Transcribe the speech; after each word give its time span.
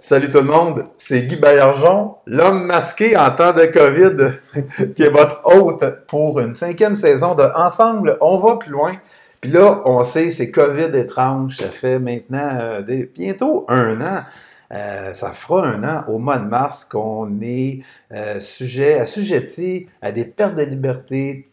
Salut 0.00 0.28
tout 0.28 0.38
le 0.38 0.42
monde, 0.42 0.86
c'est 0.96 1.22
Guy 1.22 1.36
Baillargeon, 1.36 2.16
l'homme 2.26 2.64
masqué 2.64 3.16
en 3.16 3.30
temps 3.30 3.52
de 3.52 3.66
COVID, 3.66 4.92
qui 4.96 5.02
est 5.04 5.10
votre 5.10 5.40
hôte 5.44 5.84
pour 6.08 6.40
une 6.40 6.52
cinquième 6.52 6.96
saison 6.96 7.36
de 7.36 7.44
Ensemble, 7.54 8.16
on 8.20 8.38
va 8.38 8.56
plus 8.56 8.70
loin. 8.70 8.92
Puis 9.40 9.52
là, 9.52 9.82
on 9.84 10.02
sait, 10.02 10.30
c'est 10.30 10.50
COVID 10.50 10.96
étrange, 10.98 11.58
ça 11.58 11.68
fait 11.68 12.00
maintenant 12.00 12.58
euh, 12.60 12.82
bientôt 13.14 13.66
un 13.68 14.00
an. 14.00 14.24
Euh, 14.72 15.12
ça 15.14 15.32
fera 15.32 15.66
un 15.66 15.84
an 15.84 16.04
au 16.08 16.18
mois 16.18 16.38
de 16.38 16.46
mars 16.46 16.84
qu'on 16.84 17.40
est 17.40 17.80
euh, 18.12 18.40
sujet, 18.40 18.98
assujetti 18.98 19.86
à 20.02 20.12
des 20.12 20.24
pertes 20.24 20.54
de 20.54 20.62
liberté, 20.62 21.48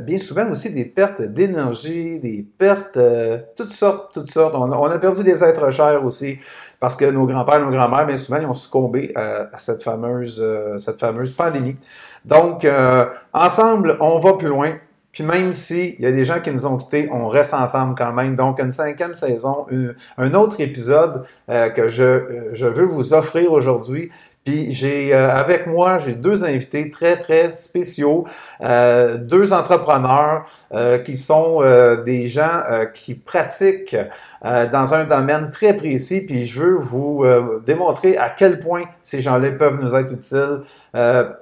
bien 0.00 0.18
souvent 0.18 0.48
aussi 0.50 0.70
des 0.70 0.84
pertes 0.84 1.22
d'énergie, 1.22 2.20
des 2.20 2.46
pertes, 2.58 2.98
euh, 2.98 3.38
toutes 3.56 3.72
sortes, 3.72 4.12
toutes 4.12 4.30
sortes. 4.30 4.54
On 4.54 4.70
a, 4.70 4.98
perdu 4.98 5.24
des 5.24 5.42
êtres 5.42 5.70
chers 5.70 6.04
aussi 6.04 6.38
parce 6.78 6.94
que 6.94 7.06
nos 7.06 7.26
grands-pères, 7.26 7.60
nos 7.60 7.70
grands-mères, 7.70 8.06
bien 8.06 8.16
souvent, 8.16 8.38
ils 8.40 8.46
ont 8.46 8.52
succombé 8.52 9.12
à, 9.16 9.58
cette, 9.58 9.82
fameuse, 9.82 10.44
cette 10.78 11.00
fameuse 11.00 11.32
pandémie. 11.32 11.76
Donc, 12.24 12.66
ensemble, 13.32 13.96
on 14.00 14.18
va 14.18 14.34
plus 14.34 14.48
loin. 14.48 14.74
Puis 15.12 15.24
même 15.24 15.52
s'il 15.52 16.00
y 16.00 16.06
a 16.06 16.12
des 16.12 16.24
gens 16.24 16.40
qui 16.40 16.50
nous 16.50 16.66
ont 16.66 16.76
quittés, 16.76 17.08
on 17.12 17.26
reste 17.26 17.54
ensemble 17.54 17.94
quand 17.96 18.12
même. 18.12 18.34
Donc, 18.34 18.60
une 18.60 18.70
cinquième 18.70 19.14
saison, 19.14 19.66
un 20.18 20.34
autre 20.34 20.60
épisode 20.60 21.24
euh, 21.48 21.68
que 21.68 21.88
je, 21.88 22.04
euh, 22.04 22.50
je 22.52 22.66
veux 22.66 22.84
vous 22.84 23.12
offrir 23.12 23.52
aujourd'hui. 23.52 24.10
Puis 24.44 24.74
j'ai 24.74 25.14
euh, 25.14 25.30
avec 25.30 25.66
moi, 25.66 25.98
j'ai 25.98 26.14
deux 26.14 26.44
invités 26.44 26.88
très, 26.88 27.18
très 27.18 27.50
spéciaux, 27.50 28.24
euh, 28.62 29.18
deux 29.18 29.52
entrepreneurs 29.52 30.46
euh, 30.72 30.96
qui 30.98 31.14
sont 31.14 31.60
euh, 31.62 32.02
des 32.02 32.28
gens 32.28 32.62
euh, 32.70 32.86
qui 32.86 33.14
pratiquent 33.14 33.96
dans 34.42 34.94
un 34.94 35.04
domaine 35.04 35.50
très 35.50 35.76
précis, 35.76 36.22
puis 36.22 36.46
je 36.46 36.60
veux 36.60 36.74
vous 36.74 37.26
démontrer 37.66 38.16
à 38.16 38.30
quel 38.30 38.58
point 38.58 38.84
ces 39.02 39.20
gens-là 39.20 39.50
peuvent 39.50 39.78
nous 39.82 39.94
être 39.94 40.14
utiles, 40.14 40.60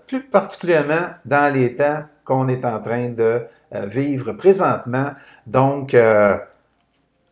plus 0.09 0.23
particulièrement 0.23 1.11
dans 1.25 1.55
les 1.55 1.77
temps 1.77 2.03
qu'on 2.29 2.47
est 2.49 2.67
en 2.67 2.79
train 2.79 3.09
de 3.09 3.41
euh, 3.75 3.87
vivre 3.87 4.33
présentement. 4.33 5.13
Donc, 5.47 5.95
euh, 5.95 6.37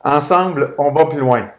ensemble, 0.02 0.72
on 0.78 0.90
va 0.90 1.04
plus 1.04 1.20
loin. 1.20 1.50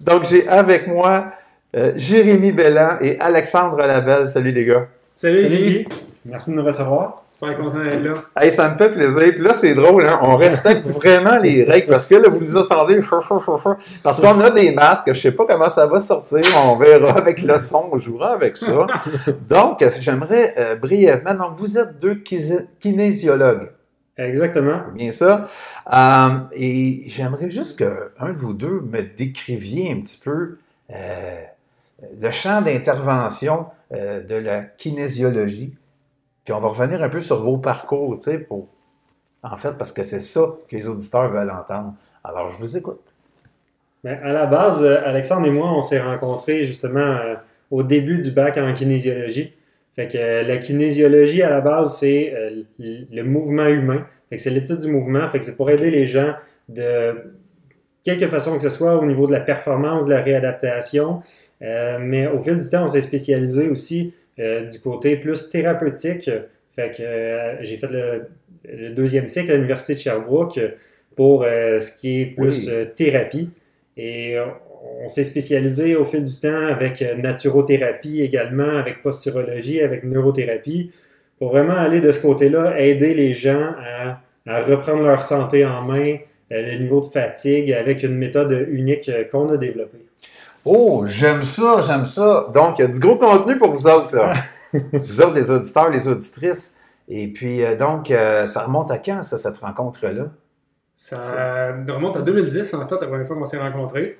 Donc, 0.00 0.24
j'ai 0.24 0.48
avec 0.48 0.86
moi 0.86 1.32
euh, 1.76 1.92
Jérémy 1.96 2.50
Belland 2.50 2.96
et 3.02 3.20
Alexandre 3.20 3.76
Labelle. 3.76 4.26
Salut 4.26 4.52
les 4.52 4.64
gars. 4.64 4.88
Salut, 5.12 5.42
Salut. 5.42 5.86
Merci 6.24 6.50
de 6.50 6.56
nous 6.56 6.64
recevoir. 6.64 7.22
Super 7.28 7.56
content 7.58 7.84
d'être 7.84 8.02
là. 8.02 8.14
Hey, 8.36 8.50
ça 8.50 8.70
me 8.70 8.78
fait 8.78 8.90
plaisir. 8.90 9.32
Puis 9.34 9.42
là, 9.42 9.52
c'est 9.52 9.74
drôle, 9.74 10.06
hein? 10.06 10.18
on 10.22 10.36
respecte 10.36 10.86
vraiment 10.86 11.38
les 11.38 11.64
règles 11.64 11.88
parce 11.88 12.06
que 12.06 12.14
là, 12.14 12.28
vous 12.30 12.40
nous 12.40 12.56
entendez 12.56 13.00
chou, 13.02 13.20
chou, 13.20 13.38
chou, 13.38 13.58
chou. 13.58 13.74
parce 14.02 14.20
qu'on 14.20 14.40
a 14.40 14.50
des 14.50 14.72
masques. 14.72 15.12
Je 15.12 15.20
sais 15.20 15.32
pas 15.32 15.44
comment 15.46 15.68
ça 15.68 15.86
va 15.86 16.00
sortir. 16.00 16.40
On 16.64 16.76
verra 16.76 17.12
avec 17.12 17.42
le 17.42 17.58
son. 17.58 17.90
On 17.92 17.98
jouera 17.98 18.32
avec 18.32 18.56
ça. 18.56 18.86
Donc, 19.48 19.84
j'aimerais 20.00 20.54
euh, 20.56 20.76
brièvement. 20.76 21.34
Donc, 21.34 21.56
vous 21.56 21.78
êtes 21.78 21.98
deux 21.98 22.22
kinésiologues. 22.80 23.70
Exactement. 24.16 24.80
C'est 24.86 24.94
bien 24.94 25.10
ça. 25.10 25.44
Euh, 25.92 26.38
et 26.54 27.02
j'aimerais 27.06 27.50
juste 27.50 27.78
que 27.78 28.12
un 28.18 28.32
de 28.32 28.38
vous 28.38 28.54
deux 28.54 28.80
me 28.80 29.02
décriviez 29.02 29.92
un 29.92 30.00
petit 30.00 30.18
peu 30.18 30.58
euh, 30.90 31.42
le 32.20 32.30
champ 32.30 32.62
d'intervention 32.62 33.66
euh, 33.92 34.22
de 34.22 34.36
la 34.36 34.62
kinésiologie. 34.62 35.74
Puis 36.44 36.52
on 36.52 36.60
va 36.60 36.68
revenir 36.68 37.02
un 37.02 37.08
peu 37.08 37.20
sur 37.20 37.42
vos 37.42 37.58
parcours, 37.58 38.18
tu 38.18 38.30
sais, 38.30 38.38
pour. 38.38 38.68
En 39.42 39.56
fait, 39.56 39.76
parce 39.76 39.92
que 39.92 40.02
c'est 40.02 40.20
ça 40.20 40.40
que 40.68 40.76
les 40.76 40.88
auditeurs 40.88 41.30
veulent 41.30 41.50
entendre. 41.50 41.94
Alors, 42.22 42.48
je 42.48 42.56
vous 42.56 42.76
écoute. 42.76 43.00
Ben, 44.02 44.18
à 44.22 44.32
la 44.32 44.46
base, 44.46 44.82
euh, 44.82 45.00
Alexandre 45.04 45.46
et 45.46 45.50
moi, 45.50 45.72
on 45.72 45.80
s'est 45.80 46.00
rencontrés 46.00 46.64
justement 46.64 47.00
euh, 47.00 47.34
au 47.70 47.82
début 47.82 48.18
du 48.18 48.30
bac 48.30 48.58
en 48.58 48.72
kinésiologie. 48.72 49.52
Fait 49.96 50.08
que 50.08 50.18
euh, 50.18 50.42
la 50.42 50.58
kinésiologie, 50.58 51.42
à 51.42 51.48
la 51.50 51.60
base, 51.62 51.98
c'est 51.98 52.34
le 52.78 53.22
mouvement 53.22 53.66
humain. 53.66 54.06
Fait 54.28 54.36
que 54.36 54.42
c'est 54.42 54.50
l'étude 54.50 54.80
du 54.80 54.88
mouvement. 54.88 55.28
Fait 55.30 55.38
que 55.38 55.44
c'est 55.44 55.56
pour 55.56 55.70
aider 55.70 55.90
les 55.90 56.06
gens 56.06 56.34
de 56.68 57.14
quelque 58.02 58.28
façon 58.28 58.56
que 58.56 58.62
ce 58.62 58.68
soit 58.70 58.96
au 58.96 59.06
niveau 59.06 59.26
de 59.26 59.32
la 59.32 59.40
performance, 59.40 60.04
de 60.04 60.10
la 60.10 60.20
réadaptation. 60.20 61.22
Mais 61.60 62.26
au 62.26 62.42
fil 62.42 62.58
du 62.58 62.68
temps, 62.68 62.84
on 62.84 62.88
s'est 62.88 63.00
spécialisé 63.00 63.68
aussi 63.68 64.12
du 64.38 64.80
côté 64.80 65.16
plus 65.16 65.50
thérapeutique. 65.50 66.30
Fait 66.74 66.90
que 66.90 67.02
euh, 67.02 67.62
j'ai 67.62 67.76
fait 67.76 67.90
le, 67.90 68.26
le 68.68 68.90
deuxième 68.90 69.28
cycle 69.28 69.52
à 69.52 69.54
l'Université 69.54 69.94
de 69.94 69.98
Sherbrooke 70.00 70.58
pour 71.16 71.44
euh, 71.44 71.78
ce 71.78 71.98
qui 72.00 72.22
est 72.22 72.26
plus 72.26 72.66
Oui. 72.66 72.72
euh, 72.74 72.84
thérapie. 72.84 73.50
Et 73.96 74.36
euh, 74.36 74.46
on 75.04 75.08
s'est 75.08 75.22
spécialisé 75.24 75.94
au 75.94 76.04
fil 76.04 76.24
du 76.24 76.40
temps 76.40 76.66
avec 76.66 77.00
euh, 77.00 77.14
naturothérapie 77.14 78.22
également, 78.22 78.68
avec 78.76 79.02
posturologie, 79.02 79.80
avec 79.80 80.02
neurothérapie, 80.02 80.90
pour 81.38 81.50
vraiment 81.50 81.74
aller 81.76 82.00
de 82.00 82.10
ce 82.10 82.20
côté-là, 82.20 82.80
aider 82.80 83.14
les 83.14 83.34
gens 83.34 83.72
à, 83.78 84.20
à 84.46 84.62
reprendre 84.64 85.04
leur 85.04 85.22
santé 85.22 85.64
en 85.64 85.82
main, 85.82 86.16
euh, 86.52 86.72
le 86.72 86.78
niveau 86.78 87.00
de 87.00 87.06
fatigue, 87.06 87.72
avec 87.72 88.02
une 88.02 88.16
méthode 88.16 88.66
unique 88.70 89.08
euh, 89.08 89.22
qu'on 89.24 89.48
a 89.48 89.56
développée. 89.56 89.98
Oh, 90.64 91.04
j'aime 91.06 91.42
ça, 91.42 91.80
j'aime 91.80 92.06
ça. 92.06 92.46
Donc, 92.54 92.78
il 92.78 92.82
y 92.82 92.84
a 92.84 92.88
du 92.88 92.98
gros 92.98 93.16
contenu 93.16 93.58
pour 93.58 93.72
vous 93.72 93.86
autres. 93.86 94.16
là. 94.16 94.32
vous 94.72 95.20
autres, 95.20 95.34
les 95.34 95.50
auditeurs, 95.50 95.90
les 95.90 96.08
auditrices. 96.08 96.76
Et 97.08 97.28
puis, 97.28 97.62
euh, 97.62 97.76
donc, 97.76 98.10
euh, 98.10 98.46
ça 98.46 98.64
remonte 98.64 98.90
à 98.90 98.98
quand, 98.98 99.22
ça, 99.22 99.38
cette 99.38 99.58
rencontre-là? 99.58 100.24
Ça 100.94 101.72
remonte 101.88 102.16
à 102.16 102.22
2010, 102.22 102.74
en 102.74 102.88
fait, 102.88 103.00
la 103.00 103.06
première 103.06 103.26
fois 103.26 103.36
qu'on 103.36 103.46
s'est 103.46 103.58
rencontrés. 103.58 104.18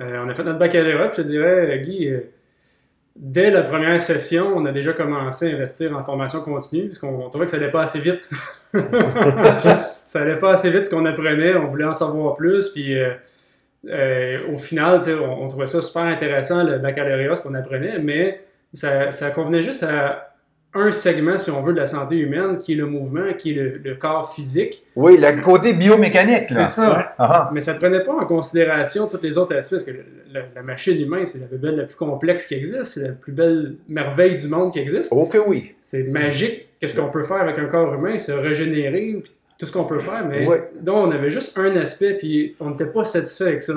Euh, 0.00 0.24
on 0.24 0.28
a 0.28 0.34
fait 0.34 0.44
notre 0.44 0.58
baccalauréat, 0.58 1.08
puis 1.08 1.18
je 1.18 1.22
te 1.22 1.28
dirais, 1.28 1.80
Guy, 1.80 2.08
euh, 2.08 2.20
dès 3.16 3.50
la 3.50 3.62
première 3.62 4.00
session, 4.00 4.52
on 4.54 4.64
a 4.66 4.72
déjà 4.72 4.92
commencé 4.92 5.52
à 5.52 5.56
investir 5.56 5.96
en 5.96 6.02
formation 6.04 6.40
continue, 6.40 6.88
parce 6.88 6.98
qu'on 6.98 7.28
trouvait 7.28 7.44
que 7.44 7.50
ça 7.50 7.56
allait 7.58 7.70
pas 7.70 7.82
assez 7.82 8.00
vite. 8.00 8.28
ça 10.06 10.20
allait 10.20 10.38
pas 10.38 10.52
assez 10.52 10.70
vite 10.70 10.86
ce 10.86 10.90
qu'on 10.90 11.04
apprenait, 11.04 11.54
on 11.56 11.68
voulait 11.68 11.84
en 11.84 11.92
savoir 11.92 12.36
plus, 12.36 12.68
puis 12.70 12.98
euh, 12.98 13.12
euh, 13.88 14.38
au 14.52 14.58
final, 14.58 15.00
on, 15.08 15.44
on 15.44 15.48
trouvait 15.48 15.66
ça 15.66 15.82
super 15.82 16.02
intéressant, 16.02 16.62
le 16.64 16.78
baccalauréat, 16.78 17.34
ce 17.34 17.42
qu'on 17.42 17.54
apprenait, 17.54 17.98
mais 17.98 18.40
ça, 18.72 19.10
ça 19.12 19.30
convenait 19.30 19.62
juste 19.62 19.82
à 19.82 20.28
un 20.74 20.90
segment, 20.90 21.36
si 21.36 21.50
on 21.50 21.60
veut, 21.62 21.74
de 21.74 21.80
la 21.80 21.84
santé 21.86 22.16
humaine, 22.16 22.56
qui 22.56 22.72
est 22.72 22.76
le 22.76 22.86
mouvement, 22.86 23.34
qui 23.36 23.50
est 23.50 23.54
le, 23.54 23.76
le 23.84 23.94
corps 23.94 24.32
physique. 24.34 24.82
Oui, 24.96 25.18
le 25.20 25.38
côté 25.42 25.74
biomécanique. 25.74 26.44
C'est 26.48 26.66
ça. 26.66 26.96
Ouais. 26.96 27.04
Ah, 27.18 27.50
Mais 27.52 27.60
ça 27.60 27.74
ne 27.74 27.78
prenait 27.78 28.02
pas 28.02 28.14
en 28.14 28.24
considération 28.24 29.06
tous 29.06 29.22
les 29.22 29.36
autres 29.36 29.54
aspects, 29.54 29.72
parce 29.74 29.84
que 29.84 29.90
le- 29.90 30.04
le- 30.32 30.44
la 30.54 30.62
machine 30.62 30.98
humaine, 30.98 31.26
c'est 31.26 31.40
la 31.40 31.44
bébelle 31.46 31.76
la 31.76 31.84
plus 31.84 31.96
complexe 31.96 32.46
qui 32.46 32.54
existe, 32.54 32.84
c'est 32.84 33.02
la 33.02 33.12
plus 33.12 33.32
belle 33.32 33.74
merveille 33.86 34.36
du 34.36 34.48
monde 34.48 34.72
qui 34.72 34.78
existe. 34.78 35.10
Oh 35.12 35.26
que 35.26 35.36
oui. 35.36 35.74
C'est 35.82 36.04
magique, 36.04 36.68
qu'est-ce 36.80 36.98
qu'on 36.98 37.10
peut 37.10 37.24
faire 37.24 37.42
avec 37.42 37.58
un 37.58 37.66
corps 37.66 37.92
humain, 37.92 38.16
se 38.18 38.32
régénérer, 38.32 39.22
tout 39.62 39.66
ce 39.68 39.72
qu'on 39.72 39.84
peut 39.84 40.00
faire, 40.00 40.26
mais 40.28 40.44
Ouais. 40.44 40.70
donc 40.80 41.06
on 41.06 41.10
avait 41.12 41.30
juste 41.30 41.56
un 41.56 41.76
aspect, 41.76 42.14
puis 42.14 42.56
on 42.58 42.70
n'était 42.70 42.86
pas 42.86 43.04
satisfait 43.04 43.44
avec 43.44 43.62
ça. 43.62 43.72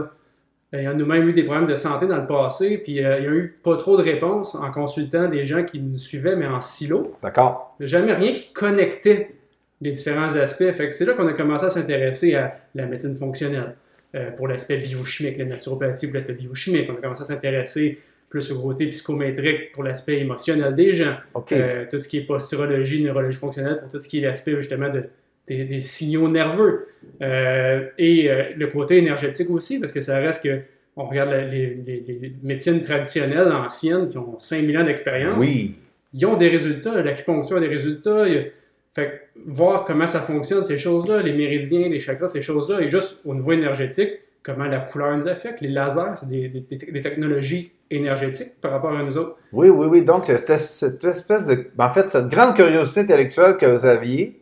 Euh, 0.74 0.80
Il 0.80 0.84
y 0.84 0.88
a 0.88 0.94
nous-mêmes 0.96 1.30
eu 1.30 1.34
des 1.34 1.44
problèmes 1.44 1.68
de 1.68 1.76
santé 1.76 2.08
dans 2.08 2.18
le 2.18 2.26
passé, 2.26 2.80
puis 2.80 3.06
euh, 3.06 3.20
il 3.20 3.22
n'y 3.22 3.28
a 3.28 3.32
eu 3.32 3.56
pas 3.64 3.78
trop 3.78 3.96
de 3.96 4.02
réponses 4.02 4.56
en 4.56 4.72
consultant 4.72 5.30
des 5.30 5.46
gens 5.46 5.64
qui 5.64 5.80
nous 5.80 5.94
suivaient, 6.00 6.36
mais 6.36 6.48
en 6.48 6.60
silo. 6.60 7.12
D'accord. 7.22 7.76
Il 7.80 7.84
n'y 7.84 7.86
a 7.86 8.00
jamais 8.00 8.14
rien 8.14 8.34
qui 8.34 8.52
connectait 8.52 9.36
les 9.80 9.92
différents 9.92 10.36
aspects. 10.36 10.72
Fait 10.72 10.90
que 10.90 10.92
c'est 10.96 11.06
là 11.06 11.14
qu'on 11.14 11.28
a 11.28 11.34
commencé 11.34 11.66
à 11.66 11.70
s'intéresser 11.70 12.34
à 12.34 12.56
la 12.74 12.88
médecine 12.88 13.16
fonctionnelle 13.16 13.76
euh, 14.16 14.32
pour 14.32 14.48
l'aspect 14.48 14.78
biochimique, 14.78 15.38
la 15.38 15.46
naturopathie 15.46 16.08
pour 16.08 16.16
l'aspect 16.16 16.34
biochimique. 16.34 16.90
On 16.92 16.96
a 16.96 17.02
commencé 17.02 17.22
à 17.22 17.26
s'intéresser 17.26 18.00
plus 18.28 18.52
au 18.52 18.60
côté 18.60 18.88
psychométrique 18.88 19.72
pour 19.72 19.84
l'aspect 19.84 20.18
émotionnel 20.18 20.74
des 20.74 20.94
gens. 20.94 21.18
Euh, 21.52 21.86
tout 21.92 22.00
ce 22.00 22.08
qui 22.08 22.18
est 22.18 22.22
posturologie, 22.26 23.04
neurologie 23.04 23.38
fonctionnelle 23.38 23.82
pour 23.82 23.92
tout 23.92 24.00
ce 24.00 24.10
qui 24.10 24.18
est 24.18 24.22
l'aspect 24.22 24.56
justement 24.56 24.90
de, 24.90 25.04
des, 25.48 25.64
des 25.66 25.80
signaux 25.80 26.28
nerveux. 26.28 26.88
Euh, 27.22 27.86
et 27.98 28.30
euh, 28.32 28.44
le 28.58 28.68
côté 28.68 28.98
énergétique 28.98 29.50
aussi, 29.50 29.80
parce 29.80 29.92
que 29.92 30.02
ça 30.02 30.18
reste 30.18 30.44
que 30.44 30.60
on 30.98 31.06
regarde 31.06 31.30
la- 31.32 31.46
les, 31.46 31.76
les- 31.86 32.04
les 32.08 32.34
médecines 32.42 32.82
traditionnelles 32.82 33.52
anciennes 33.52 34.10
qui 34.10 34.18
ont 34.18 34.40
5000 34.40 34.78
ans 34.78 34.84
d'expérience 34.86 35.38
oui. 35.38 35.76
ils 36.14 36.26
ont 36.26 36.38
des 36.38 36.48
résultats, 36.50 37.02
l'acupuncture 37.02 37.58
a 37.58 37.60
des 37.60 37.68
résultats. 37.68 38.28
il 38.28 38.52
Fait 38.96 39.28
voir 39.46 39.84
comment 39.86 40.08
ça 40.08 40.22
fonctionne, 40.22 40.64
ces 40.64 40.78
choses-là, 40.78 41.22
les 41.22 41.36
méridiens, 41.36 41.90
les 41.90 42.00
chakras, 42.00 42.28
ces 42.30 42.42
choses-là, 42.42 42.80
et 42.82 42.88
juste 42.90 43.22
au 43.26 43.36
niveau 43.36 43.52
énergétique, 43.52 44.12
comment 44.42 44.64
la 44.66 44.80
couleur 44.80 45.16
nous 45.18 45.28
affecte. 45.28 45.60
Les 45.62 45.68
lasers, 45.70 46.16
c'est 46.16 46.30
des, 46.30 46.48
des- 46.48 46.62
des- 46.62 46.92
des 46.92 47.02
technologies 47.02 47.72
énergétiques 47.92 48.54
par 48.62 48.72
rapport 48.72 48.96
à 48.98 49.04
nous 49.04 49.18
autres. 49.18 49.36
Oui, 49.52 49.68
oui, 49.70 49.86
oui. 49.88 50.02
Donc, 50.02 50.26
cette 50.26 50.50
espèce 50.50 51.46
de. 51.46 51.68
En 51.78 51.90
fait, 51.90 52.10
cette 52.10 52.30
grande 52.30 52.56
curiosité 52.56 53.02
intellectuelle 53.02 53.58
que 53.58 53.66
vous 53.66 53.86
aviez, 53.86 54.40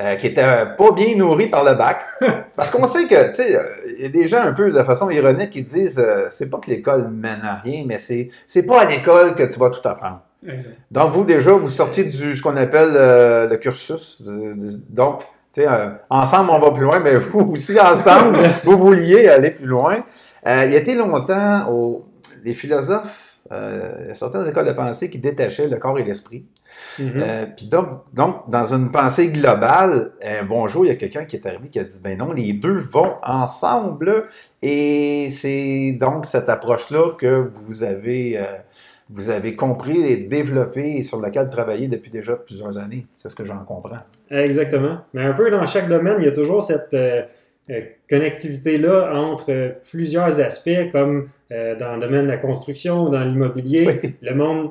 euh, 0.00 0.14
qui 0.16 0.26
était 0.28 0.42
euh, 0.42 0.64
pas 0.64 0.92
bien 0.92 1.14
nourri 1.16 1.48
par 1.48 1.64
le 1.64 1.74
bac. 1.74 2.02
Parce 2.56 2.70
qu'on 2.70 2.86
sait 2.86 3.06
que, 3.06 3.28
tu 3.28 3.34
sais, 3.34 3.56
euh, 3.56 3.62
il 3.98 4.02
y 4.02 4.06
a 4.06 4.08
des 4.08 4.26
gens 4.26 4.40
un 4.42 4.52
peu 4.52 4.70
de 4.70 4.82
façon 4.82 5.10
ironique 5.10 5.50
qui 5.50 5.62
disent 5.62 5.98
euh, 5.98 6.26
c'est 6.30 6.48
pas 6.50 6.58
que 6.58 6.70
l'école 6.70 7.08
mène 7.10 7.40
à 7.44 7.54
rien, 7.56 7.84
mais 7.86 7.98
c'est 7.98 8.28
c'est 8.46 8.62
pas 8.64 8.82
à 8.82 8.84
l'école 8.86 9.34
que 9.34 9.42
tu 9.42 9.58
vas 9.58 9.70
tout 9.70 9.86
apprendre. 9.86 10.22
Exact. 10.46 10.74
Donc, 10.90 11.12
vous, 11.12 11.24
déjà, 11.24 11.52
vous 11.52 11.68
sortiez 11.68 12.04
du 12.04 12.34
ce 12.34 12.42
qu'on 12.42 12.56
appelle 12.56 12.90
euh, 12.96 13.48
le 13.48 13.56
cursus. 13.58 14.20
Donc, 14.90 15.20
tu 15.54 15.60
sais, 15.60 15.68
euh, 15.68 15.90
ensemble, 16.10 16.50
on 16.50 16.58
va 16.58 16.70
plus 16.72 16.82
loin, 16.84 16.98
mais 16.98 17.16
vous 17.16 17.52
aussi, 17.52 17.78
ensemble, 17.78 18.40
vous 18.64 18.76
vouliez 18.78 19.28
aller 19.28 19.50
plus 19.50 19.66
loin. 19.66 20.02
Euh, 20.46 20.64
il 20.66 20.72
y 20.72 20.74
a 20.74 20.78
été 20.78 20.94
longtemps, 20.94 21.68
au- 21.70 22.02
les 22.44 22.54
philosophes, 22.54 23.04
euh, 23.04 23.31
il 23.50 24.06
y 24.06 24.10
a 24.10 24.14
certaines 24.14 24.48
écoles 24.48 24.66
de 24.66 24.72
pensée 24.72 25.10
qui 25.10 25.18
détachaient 25.18 25.68
le 25.68 25.76
corps 25.76 25.98
et 25.98 26.04
l'esprit. 26.04 26.44
Mhm. 26.98 27.12
Euh, 27.16 27.46
Puis 27.56 27.66
donc, 27.66 28.02
donc, 28.14 28.48
dans 28.48 28.72
une 28.72 28.90
pensée 28.90 29.28
globale, 29.28 30.12
un 30.24 30.44
bonjour, 30.44 30.84
il 30.84 30.88
y 30.88 30.90
a 30.90 30.94
quelqu'un 30.94 31.24
qui 31.24 31.36
est 31.36 31.46
arrivé 31.46 31.68
qui 31.68 31.78
a 31.78 31.84
dit, 31.84 32.00
ben 32.02 32.16
non, 32.16 32.32
les 32.32 32.52
deux 32.52 32.78
vont 32.78 33.16
ensemble. 33.22 34.26
Et 34.62 35.28
c'est 35.28 35.92
donc 36.00 36.26
cette 36.26 36.48
approche-là 36.48 37.12
que 37.18 37.50
vous 37.52 37.82
avez, 37.82 38.38
euh, 38.38 38.44
vous 39.10 39.28
avez 39.28 39.56
compris 39.56 40.02
et 40.02 40.16
développé 40.16 40.96
et 40.96 41.02
sur 41.02 41.20
laquelle 41.20 41.50
travailler 41.50 41.88
depuis 41.88 42.10
déjà 42.10 42.36
plusieurs 42.36 42.78
années. 42.78 43.06
C'est 43.14 43.28
ce 43.28 43.34
que 43.34 43.44
j'en 43.44 43.64
comprends. 43.64 43.98
Exactement. 44.30 44.98
Mais 45.12 45.24
un 45.24 45.34
peu 45.34 45.50
dans 45.50 45.66
chaque 45.66 45.88
domaine, 45.88 46.16
il 46.20 46.24
y 46.24 46.28
a 46.28 46.32
toujours 46.32 46.62
cette 46.62 46.94
euh, 46.94 47.22
euh, 47.70 47.80
connectivité-là 48.10 49.14
entre 49.14 49.52
euh, 49.52 49.70
plusieurs 49.90 50.40
aspects, 50.40 50.90
comme 50.90 51.28
euh, 51.52 51.76
dans 51.76 51.94
le 51.96 52.00
domaine 52.00 52.24
de 52.24 52.30
la 52.30 52.38
construction, 52.38 53.08
dans 53.10 53.22
l'immobilier. 53.22 53.86
Oui. 54.02 54.14
Le 54.22 54.34
monde, 54.34 54.70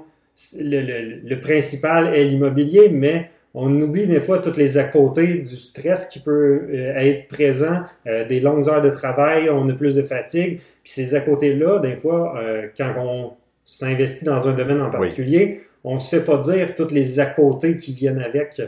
le, 0.60 0.82
le- 0.82 1.20
le 1.30 1.40
principal 1.40 2.14
est 2.16 2.24
l'immobilier, 2.26 2.90
mais 2.90 3.30
on 3.54 3.70
oublie 3.82 4.08
des 4.08 4.22
fois 4.22 4.40
tous 4.40 4.56
les 4.58 4.78
à 4.78 4.86
côté 4.86 5.26
du 5.40 5.56
stress 5.58 6.08
qui 6.08 6.20
peut 6.20 6.62
euh, 6.74 6.94
être 6.96 7.28
présent, 7.28 7.82
euh, 8.08 8.26
des 8.28 8.40
longues 8.40 8.68
heures 8.70 8.82
de 8.82 8.90
travail, 8.90 9.50
on 9.50 9.68
a 9.70 9.74
plus 9.74 9.96
de 9.96 10.04
fatigue. 10.04 10.60
Puis 10.84 10.94
ces 10.94 11.16
à 11.16 11.20
côté-là, 11.22 11.80
des 11.80 11.96
fois, 11.98 12.36
euh, 12.42 12.68
quand 12.78 12.94
on 12.98 13.32
s'investit 13.66 14.26
dans 14.26 14.48
un 14.48 14.54
domaine 14.54 14.82
en 14.82 14.90
particulier, 14.90 15.62
on 15.84 16.00
se 16.00 16.10
fait 16.16 16.24
pas 16.24 16.38
dire 16.38 16.76
tous 16.76 16.92
les 16.92 17.20
à 17.20 17.26
côté 17.26 17.76
qui 17.78 17.92
viennent 17.94 18.22
avec. 18.22 18.62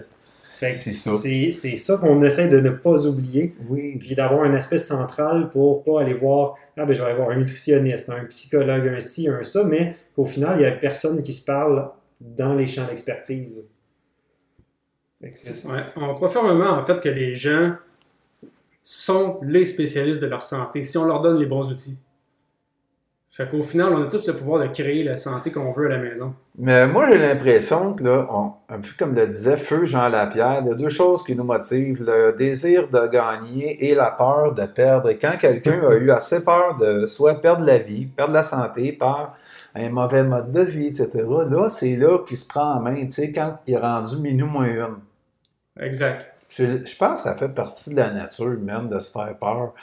C'est 0.59 0.71
ça. 0.71 1.11
C'est 1.15 1.51
c'est 1.51 1.75
ça 1.75 1.97
qu'on 1.97 2.23
essaie 2.23 2.47
de 2.47 2.59
ne 2.59 2.69
pas 2.69 3.05
oublier, 3.05 3.55
Oui. 3.69 3.97
puis 3.97 4.15
d'avoir 4.15 4.43
un 4.43 4.53
aspect 4.53 4.77
central 4.77 5.49
pour 5.49 5.83
pas 5.83 6.01
aller 6.01 6.13
voir, 6.13 6.55
ah 6.77 6.85
ben 6.85 6.93
je 6.93 6.99
vais 7.01 7.07
aller 7.07 7.15
voir 7.17 7.29
un 7.29 7.35
nutritionniste, 7.37 8.09
un 8.09 8.23
psychologue, 8.25 8.87
un 8.87 8.99
ci, 8.99 9.27
un 9.27 9.43
ça, 9.43 9.63
mais 9.63 9.95
qu'au 10.15 10.25
final, 10.25 10.59
il 10.59 10.63
y 10.63 10.65
a 10.65 10.71
personne 10.71 11.21
qui 11.23 11.33
se 11.33 11.43
parle 11.43 11.89
dans 12.21 12.53
les 12.53 12.67
champs 12.67 12.85
d'expertise. 12.87 13.67
Ouais, 15.21 15.83
on 15.95 16.13
croit 16.15 16.29
fermement 16.29 16.71
en 16.71 16.83
fait 16.83 16.99
que 16.99 17.09
les 17.09 17.33
gens 17.33 17.75
sont 18.83 19.39
les 19.41 19.63
spécialistes 19.63 20.21
de 20.21 20.27
leur 20.27 20.43
santé 20.43 20.83
si 20.83 20.97
on 20.97 21.05
leur 21.05 21.21
donne 21.21 21.37
les 21.39 21.45
bons 21.45 21.69
outils. 21.69 21.97
Fait 23.35 23.49
qu'au 23.49 23.63
final, 23.63 23.91
on 23.93 24.03
a 24.03 24.05
tous 24.11 24.27
le 24.27 24.35
pouvoir 24.35 24.61
de 24.61 24.67
créer 24.67 25.01
la 25.01 25.15
santé 25.15 25.49
qu'on 25.49 25.71
veut 25.71 25.87
à 25.87 25.89
la 25.89 25.97
maison. 25.97 26.35
Mais 26.59 26.85
moi, 26.85 27.07
j'ai 27.09 27.17
l'impression 27.17 27.95
que, 27.95 28.03
là, 28.03 28.27
on- 28.29 28.51
un 28.69 28.77
peu 28.79 28.89
comme 28.95 29.15
le 29.15 29.25
disait 29.25 29.57
Feu 29.57 29.85
Jean 29.85 30.07
Lapierre, 30.07 30.61
il 30.63 30.67
y 30.67 30.71
a 30.71 30.75
deux 30.75 30.89
choses 30.89 31.23
qui 31.23 31.35
nous 31.35 31.43
motivent, 31.43 32.03
le 32.03 32.33
désir 32.33 32.89
de 32.89 33.07
gagner 33.07 33.89
et 33.89 33.95
la 33.95 34.11
peur 34.11 34.53
de 34.53 34.63
perdre. 34.67 35.09
Et 35.09 35.17
quand 35.17 35.35
quelqu'un 35.39 35.81
a 35.89 35.95
eu 35.95 36.11
assez 36.11 36.43
peur 36.43 36.75
de 36.75 37.07
soit 37.07 37.41
perdre 37.41 37.65
la 37.65 37.79
vie, 37.79 38.05
perdre 38.05 38.33
la 38.33 38.43
santé 38.43 38.91
par 38.91 39.35
un 39.73 39.89
mauvais 39.89 40.23
mode 40.23 40.51
de 40.51 40.61
vie, 40.61 40.87
etc., 40.89 41.09
là, 41.49 41.69
c'est 41.69 41.95
là 41.95 42.19
qu'il 42.27 42.37
se 42.37 42.45
prend 42.45 42.75
en 42.75 42.81
main, 42.81 43.01
tu 43.03 43.09
sais, 43.09 43.31
quand 43.31 43.57
il 43.65 43.73
est 43.73 43.77
rendu 43.79 44.17
minuit 44.17 44.45
moins 44.45 44.67
une. 44.67 44.97
Exact. 45.79 46.27
Je 46.55 46.65
je 46.85 46.95
pense 46.95 47.23
que 47.23 47.29
ça 47.29 47.35
fait 47.35 47.49
partie 47.49 47.89
de 47.89 47.95
la 47.95 48.11
nature 48.11 48.51
humaine 48.51 48.87
de 48.89 48.99
se 48.99 49.11
faire 49.11 49.35
peur. 49.39 49.73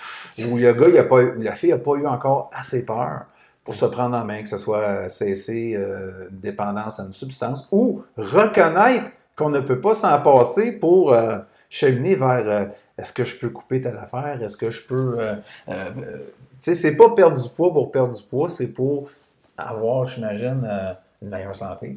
Où 0.49 0.57
le 0.57 0.73
gars, 0.73 0.87
il 0.89 0.97
a 0.99 1.03
pas, 1.03 1.21
eu- 1.23 1.43
la 1.43 1.57
fille 1.57 1.71
n'a 1.71 1.79
pas 1.79 1.95
eu 1.97 2.07
encore 2.07 2.49
assez 2.55 2.87
peur 2.87 3.23
pour 3.65 3.75
se 3.75 3.85
prendre 3.87 4.17
en 4.17 4.25
main, 4.25 4.43
que 4.43 4.49
ce 4.49 4.57
soit 4.57 5.09
cesser 5.09 5.75
euh, 5.77 6.29
une 6.31 6.39
dépendance 6.41 6.99
à 7.01 7.05
une 7.05 7.13
substance 7.13 7.67
ou 7.71 8.03
reconnaître 8.17 9.11
qu'on 9.37 9.51
ne 9.51 9.61
peut 9.61 9.81
pas 9.81 9.95
s'en 9.95 10.21
passer 10.21 10.73
pour 10.73 11.13
euh, 11.13 11.39
cheminer 11.69 12.15
vers 12.15 12.49
euh, 12.49 12.65
est-ce 12.99 13.13
que 13.13 13.25
je 13.25 13.37
peux 13.37 13.49
couper 13.51 13.81
telle 13.81 13.97
affaire, 13.97 14.39
est-ce 14.43 14.57
que 14.57 14.71
je 14.71 14.83
peux. 14.83 15.17
euh, 15.19 15.35
euh, 15.69 15.73
euh, 15.73 16.17
tu 16.19 16.57
sais, 16.59 16.75
c'est 16.75 16.97
pas 16.97 17.11
perdre 17.11 17.41
du 17.43 17.49
poids 17.49 17.73
pour 17.73 17.91
perdre 17.91 18.15
du 18.15 18.23
poids, 18.23 18.49
c'est 18.51 18.69
pour 18.69 19.09
avoir, 19.57 20.09
j'imagine, 20.09 20.67
euh, 20.69 20.93
une 21.23 21.29
meilleure 21.29 21.57
santé. 21.57 21.97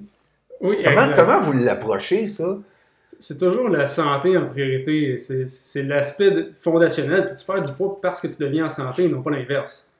Oui, 0.61 0.77
Comment, 0.83 1.09
comment 1.15 1.39
vous 1.41 1.53
l'approchez, 1.53 2.25
ça? 2.25 2.57
C'est 3.19 3.37
toujours 3.37 3.67
la 3.67 3.85
santé 3.85 4.37
en 4.37 4.45
priorité. 4.45 5.17
C'est 5.17 5.83
l'aspect 5.83 6.47
fondationnel. 6.57 7.25
Puis 7.25 7.35
tu 7.35 7.45
perds 7.45 7.63
du 7.63 7.73
poids 7.73 7.99
parce 8.01 8.21
que 8.21 8.27
tu 8.27 8.41
deviens 8.41 8.65
en 8.65 8.69
santé, 8.69 9.09
non 9.09 9.21
pas 9.21 9.31
l'inverse. 9.31 9.91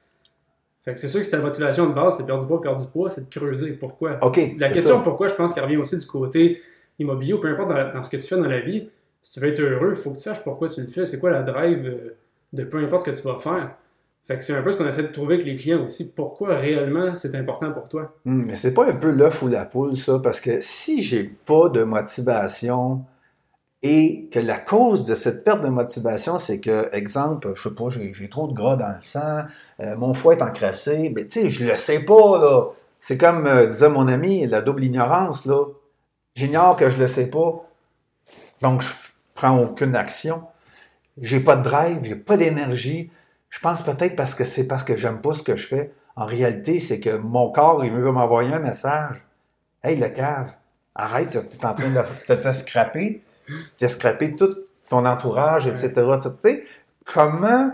Fait 0.84 0.94
que 0.94 1.00
c'est 1.00 1.08
sûr 1.08 1.20
que 1.22 1.26
c'est 1.26 1.32
ta 1.32 1.40
motivation 1.40 1.88
de 1.88 1.94
base, 1.94 2.18
c'est 2.18 2.26
perdre 2.26 2.42
du 2.42 2.48
poids, 2.48 2.62
perdre 2.62 2.80
du 2.80 2.92
poids, 2.92 3.10
c'est 3.10 3.30
de 3.30 3.34
creuser. 3.34 3.72
Pourquoi? 3.74 4.20
La 4.58 4.70
question 4.70 4.98
ça. 4.98 5.02
pourquoi, 5.04 5.28
je 5.30 5.36
pense 5.36 5.54
qu'elle 5.54 5.64
revient 5.64 5.78
aussi 5.78 5.98
du 5.98 6.06
côté 6.06 6.62
immobilier 7.00 7.34
ou 7.34 7.40
peu 7.40 7.48
importe 7.48 7.70
dans, 7.70 7.94
dans 7.94 8.04
ce 8.04 8.10
que 8.10 8.18
tu 8.18 8.24
fais 8.24 8.36
dans 8.36 8.48
la 8.48 8.60
vie. 8.60 8.90
Si 9.22 9.32
tu 9.32 9.40
veux 9.40 9.48
être 9.48 9.62
heureux, 9.62 9.94
il 9.96 9.96
faut 9.96 10.12
que 10.12 10.18
tu 10.18 10.24
saches 10.24 10.44
pourquoi 10.44 10.68
tu 10.68 10.82
le 10.82 10.88
fais. 10.88 11.06
C'est 11.06 11.20
quoi 11.20 11.32
la 11.32 11.42
drive 11.42 11.86
euh, 11.86 12.18
de 12.52 12.64
peu 12.64 12.84
importe 12.84 13.06
ce 13.06 13.12
que 13.12 13.16
tu 13.16 13.24
vas 13.24 13.40
faire. 13.40 13.76
Fait 14.28 14.38
que 14.38 14.44
c'est 14.44 14.56
un 14.56 14.62
peu 14.62 14.72
ce 14.72 14.78
qu'on 14.78 14.88
essaie 14.88 15.04
de 15.04 15.08
trouver 15.08 15.36
avec 15.36 15.46
les 15.46 15.56
clients 15.56 15.86
aussi. 15.86 16.14
Pourquoi 16.14 16.56
réellement 16.56 17.16
c'est 17.16 17.36
important 17.36 17.72
pour 17.72 17.90
toi? 17.90 18.14
Hum, 18.26 18.46
mais 18.46 18.56
c'est 18.56 18.74
pas 18.74 18.86
un 18.86 18.96
peu 18.96 19.12
l'œuf 19.12 19.42
ou 19.44 19.48
la 19.48 19.66
poule, 19.66 19.96
ça, 19.96 20.20
parce 20.20 20.40
que 20.40 20.62
si 20.62 21.02
j'ai 21.02 21.24
pas 21.24 21.70
de 21.70 21.84
motivation 21.84 23.04
et 23.86 24.30
que 24.32 24.40
la 24.40 24.58
cause 24.58 25.04
de 25.04 25.14
cette 25.14 25.44
perte 25.44 25.62
de 25.62 25.68
motivation, 25.68 26.40
c'est 26.40 26.62
que, 26.62 26.90
exemple, 26.96 27.52
je 27.54 27.64
sais 27.64 27.76
pas, 27.76 27.90
j'ai 27.90 28.30
trop 28.30 28.48
de 28.48 28.54
gras 28.54 28.78
dans 28.78 28.94
le 28.94 29.00
sang, 29.00 29.44
euh, 29.82 29.98
mon 29.98 30.14
foie 30.14 30.36
est 30.36 30.42
encrassé, 30.42 31.12
mais 31.14 31.26
tu 31.26 31.42
sais, 31.42 31.50
je 31.50 31.66
le 31.66 31.76
sais 31.76 32.00
pas, 32.00 32.40
là. 32.40 32.68
C'est 33.02 33.18
comme 33.18 33.46
euh, 33.46 33.68
disait 33.68 33.90
mon 33.90 34.08
ami, 34.08 34.48
la 34.48 34.62
double 34.62 34.86
ignorance, 34.86 35.46
là. 35.46 35.66
J'ignore 36.34 36.78
que 36.78 36.90
je 36.90 36.98
le 36.98 37.08
sais 37.08 37.28
pas, 37.28 37.70
donc 38.62 38.82
je 38.82 38.88
prends 39.36 39.60
aucune 39.60 39.98
action. 39.98 40.44
J'ai 41.22 41.42
pas 41.42 41.58
de 41.58 41.64
drive, 41.64 42.00
j'ai 42.04 42.16
pas 42.16 42.38
d'énergie. 42.38 43.12
Je 43.50 43.60
pense 43.60 43.82
peut-être 43.82 44.16
parce 44.16 44.34
que 44.34 44.46
c'est 44.46 44.64
parce 44.64 44.86
que 44.86 44.96
j'aime 44.96 45.22
pas 45.22 45.34
ce 45.34 45.44
que 45.44 45.58
je 45.58 45.68
fais. 45.68 45.92
En 46.16 46.26
réalité, 46.26 46.80
c'est 46.80 47.02
que 47.02 47.18
mon 47.18 47.52
corps, 47.52 47.84
il 47.84 47.92
veut 47.92 48.12
m'envoyer 48.12 48.54
un 48.54 48.60
message. 48.60 49.26
Hey, 49.84 49.98
le 49.98 50.08
cave, 50.08 50.54
arrête, 50.96 51.32
tu 51.32 51.58
es 51.58 51.66
en 51.66 51.74
train 51.74 51.90
de 51.90 52.02
te, 52.26 52.34
te 52.34 52.52
scraper, 53.48 53.76
de 53.80 53.88
scraper 53.88 54.36
tout 54.36 54.56
ton 54.90 55.06
entourage, 55.06 55.68
etc. 55.68 55.92
Tu 56.22 56.30
sais, 56.42 56.64
comment, 57.06 57.72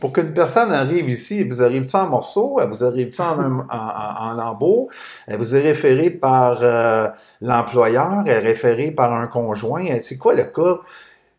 pour 0.00 0.12
qu'une 0.12 0.32
personne 0.32 0.72
arrive 0.72 1.08
ici, 1.08 1.42
vous 1.44 1.62
arrive-tu 1.62 1.96
en 1.96 2.06
morceaux, 2.06 2.58
elle 2.60 2.68
vous 2.68 2.84
arrive-tu 2.84 3.20
en, 3.20 3.38
en, 3.60 3.66
en, 3.68 4.30
en 4.30 4.34
lambeaux, 4.34 4.88
elle 5.26 5.38
vous 5.38 5.56
est 5.56 5.60
référée 5.60 6.10
par 6.10 6.58
euh, 6.62 7.08
l'employeur, 7.40 8.22
elle 8.26 8.32
est 8.32 8.38
référée 8.38 8.90
par 8.90 9.12
un 9.12 9.26
conjoint, 9.26 9.84
c'est 10.00 10.18
quoi 10.18 10.34
le 10.34 10.44
cas? 10.44 10.80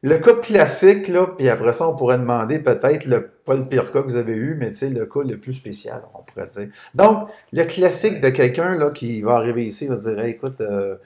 Le 0.03 0.19
cas 0.19 0.35
classique, 0.35 1.07
là, 1.07 1.25
puis 1.35 1.49
après 1.49 1.73
ça, 1.73 1.87
on 1.89 1.95
pourrait 1.95 2.19
demander 2.19 2.59
peut-être, 2.59 3.05
le, 3.05 3.27
pas 3.43 3.55
le 3.55 3.65
pire 3.65 3.91
cas 3.91 4.03
que 4.03 4.07
vous 4.07 4.17
avez 4.17 4.35
eu, 4.35 4.55
mais 4.55 4.71
le 4.87 5.05
cas 5.07 5.21
le 5.23 5.39
plus 5.39 5.53
spécial, 5.53 6.03
on 6.13 6.21
pourrait 6.21 6.45
dire. 6.45 6.67
Donc, 6.93 7.27
le 7.51 7.63
classique 7.63 8.19
de 8.19 8.29
quelqu'un 8.29 8.75
là, 8.75 8.91
qui 8.91 9.21
va 9.23 9.33
arriver 9.33 9.65
ici, 9.65 9.87
va 9.87 9.95
dire 9.95 10.19
Hey, 10.19 10.33
écoute, 10.33 10.61
euh, 10.61 10.97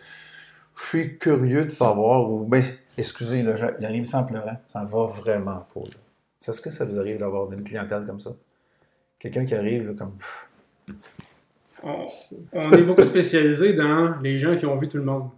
je 0.79 0.85
suis 0.85 1.17
curieux 1.17 1.63
de 1.63 1.69
savoir, 1.69 2.29
ou 2.29 2.45
ben, 2.45 2.63
excusez, 2.97 3.43
là, 3.43 3.71
il 3.79 3.85
arrive 3.85 4.05
sans 4.05 4.23
pleurant, 4.23 4.57
ça 4.65 4.83
va 4.83 5.05
vraiment 5.07 5.67
pas. 5.73 5.81
C'est 6.37 6.53
ce 6.53 6.61
que 6.61 6.69
ça 6.69 6.85
vous 6.85 6.97
arrive 6.97 7.17
d'avoir 7.17 7.51
une 7.51 7.63
clientèle 7.63 8.05
comme 8.05 8.19
ça? 8.19 8.31
Quelqu'un 9.19 9.45
qui 9.45 9.55
arrive 9.55 9.87
là, 9.87 9.93
comme. 9.97 10.13
On, 11.83 12.05
on 12.53 12.71
est 12.71 12.81
beaucoup 12.81 13.05
spécialisé 13.05 13.73
dans 13.73 14.15
les 14.21 14.39
gens 14.39 14.55
qui 14.55 14.65
ont 14.65 14.77
vu 14.77 14.87
tout 14.87 14.97
le 14.97 15.03
monde. 15.03 15.29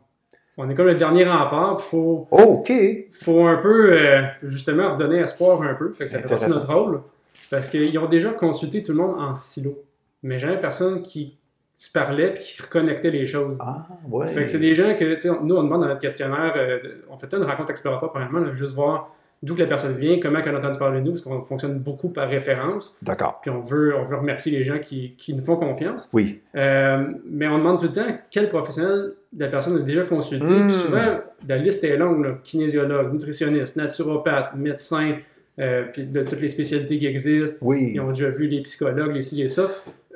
On 0.57 0.69
est 0.69 0.75
comme 0.75 0.87
le 0.87 0.95
dernier 0.95 1.25
rempart, 1.25 1.77
il 1.79 1.89
faut, 1.89 2.27
Oh, 2.29 2.59
OK! 2.59 2.71
faut 3.11 3.45
un 3.45 3.57
peu, 3.57 3.93
euh, 3.93 4.23
justement, 4.43 4.93
redonner 4.93 5.19
espoir 5.19 5.61
un 5.63 5.73
peu. 5.73 5.93
Fait 5.93 6.05
que 6.05 6.11
ça 6.11 6.19
fait 6.19 6.27
partie 6.27 6.47
de 6.47 6.53
notre 6.53 6.73
rôle. 6.73 7.01
Parce 7.49 7.67
qu'ils 7.67 7.97
ont 7.97 8.07
déjà 8.07 8.31
consulté 8.31 8.83
tout 8.83 8.91
le 8.91 8.99
monde 8.99 9.19
en 9.19 9.33
silo. 9.33 9.83
Mais 10.23 10.39
jamais 10.39 10.59
personne 10.59 11.01
qui 11.01 11.37
se 11.81 11.91
parlait 11.91 12.35
et 12.35 12.39
qui 12.39 12.61
reconnectait 12.61 13.09
les 13.09 13.25
choses. 13.25 13.57
Ah, 13.59 13.87
ouais. 14.07 14.27
Fait 14.27 14.43
que 14.43 14.51
c'est 14.51 14.59
des 14.59 14.75
gens 14.75 14.93
que, 14.95 15.15
tu 15.15 15.21
sais, 15.21 15.29
nous, 15.29 15.55
on 15.55 15.63
demande 15.63 15.81
dans 15.81 15.87
notre 15.87 15.99
questionnaire, 15.99 16.53
euh, 16.55 16.77
on 17.09 17.17
fait 17.17 17.33
une 17.33 17.41
rencontre 17.43 17.71
exploratoire, 17.71 18.11
premièrement, 18.11 18.39
là, 18.39 18.53
juste 18.53 18.75
voir 18.75 19.15
d'où 19.41 19.55
que 19.55 19.61
la 19.61 19.65
personne 19.65 19.97
vient, 19.97 20.19
comment 20.19 20.37
elle 20.45 20.53
a 20.53 20.59
entendu 20.59 20.77
parler 20.77 20.99
de 20.99 21.05
nous, 21.05 21.13
parce 21.13 21.23
qu'on 21.23 21.41
fonctionne 21.41 21.79
beaucoup 21.79 22.09
par 22.09 22.29
référence. 22.29 22.99
D'accord. 23.01 23.39
Puis 23.41 23.49
on 23.49 23.61
veut, 23.61 23.95
on 23.95 24.05
veut 24.05 24.15
remercier 24.15 24.51
les 24.51 24.63
gens 24.63 24.77
qui, 24.77 25.15
qui 25.17 25.33
nous 25.33 25.41
font 25.41 25.55
confiance. 25.55 26.07
Oui. 26.13 26.41
Euh, 26.55 27.03
mais 27.25 27.47
on 27.47 27.57
demande 27.57 27.79
tout 27.79 27.87
le 27.87 27.93
temps 27.93 28.15
quel 28.29 28.49
professionnel 28.49 29.13
la 29.35 29.47
personne 29.47 29.75
a 29.75 29.79
déjà 29.79 30.03
consulté. 30.03 30.45
Puis 30.45 30.73
souvent, 30.73 31.19
la 31.47 31.57
liste 31.57 31.83
est 31.83 31.97
longue. 31.97 32.23
là. 32.23 32.37
Kinésiologue, 32.43 33.11
nutritionniste, 33.11 33.75
naturopathe, 33.77 34.53
médecin, 34.55 35.15
euh, 35.57 35.85
puis 35.91 36.03
de 36.03 36.21
toutes 36.21 36.41
les 36.41 36.47
spécialités 36.47 36.99
qui 36.99 37.07
existent. 37.07 37.65
Oui. 37.65 37.93
Ils 37.95 37.99
ont 38.01 38.09
déjà 38.09 38.29
vu 38.29 38.45
les 38.45 38.61
psychologues, 38.61 39.15
les 39.15 39.23
ci 39.23 39.41
et 39.41 39.49
ça. 39.49 39.63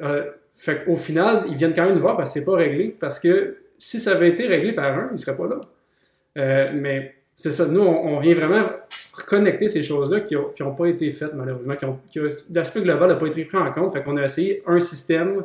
Euh, 0.03 0.29
fait 0.55 0.83
qu'au 0.85 0.95
final, 0.95 1.45
ils 1.47 1.55
viennent 1.55 1.73
quand 1.73 1.85
même 1.85 1.95
nous 1.95 2.01
voir 2.01 2.15
parce 2.17 2.33
que 2.33 2.39
c'est 2.39 2.45
pas 2.45 2.55
réglé. 2.55 2.95
Parce 2.99 3.19
que 3.19 3.57
si 3.77 3.99
ça 3.99 4.11
avait 4.11 4.29
été 4.29 4.47
réglé 4.47 4.71
par 4.73 4.85
un, 4.97 5.09
ils 5.11 5.17
seraient 5.17 5.35
pas 5.37 5.47
là. 5.47 5.61
Euh, 6.37 6.71
mais 6.73 7.13
c'est 7.33 7.51
ça. 7.51 7.65
Nous, 7.65 7.81
on, 7.81 8.15
on 8.15 8.19
vient 8.19 8.33
vraiment 8.35 8.67
reconnecter 9.13 9.67
ces 9.69 9.83
choses-là 9.83 10.21
qui 10.21 10.35
n'ont 10.63 10.75
pas 10.75 10.87
été 10.87 11.11
faites, 11.13 11.33
malheureusement. 11.33 11.75
Qui 11.75 11.85
ont, 11.85 11.99
qui 12.11 12.19
ont- 12.19 12.27
L'aspect 12.53 12.81
global 12.81 13.09
n'a 13.09 13.15
pas 13.15 13.27
été 13.27 13.43
pris 13.45 13.57
en 13.57 13.71
compte. 13.71 13.93
Fait 13.93 14.03
qu'on 14.03 14.17
a 14.17 14.23
essayé 14.23 14.63
un 14.65 14.79
système 14.79 15.43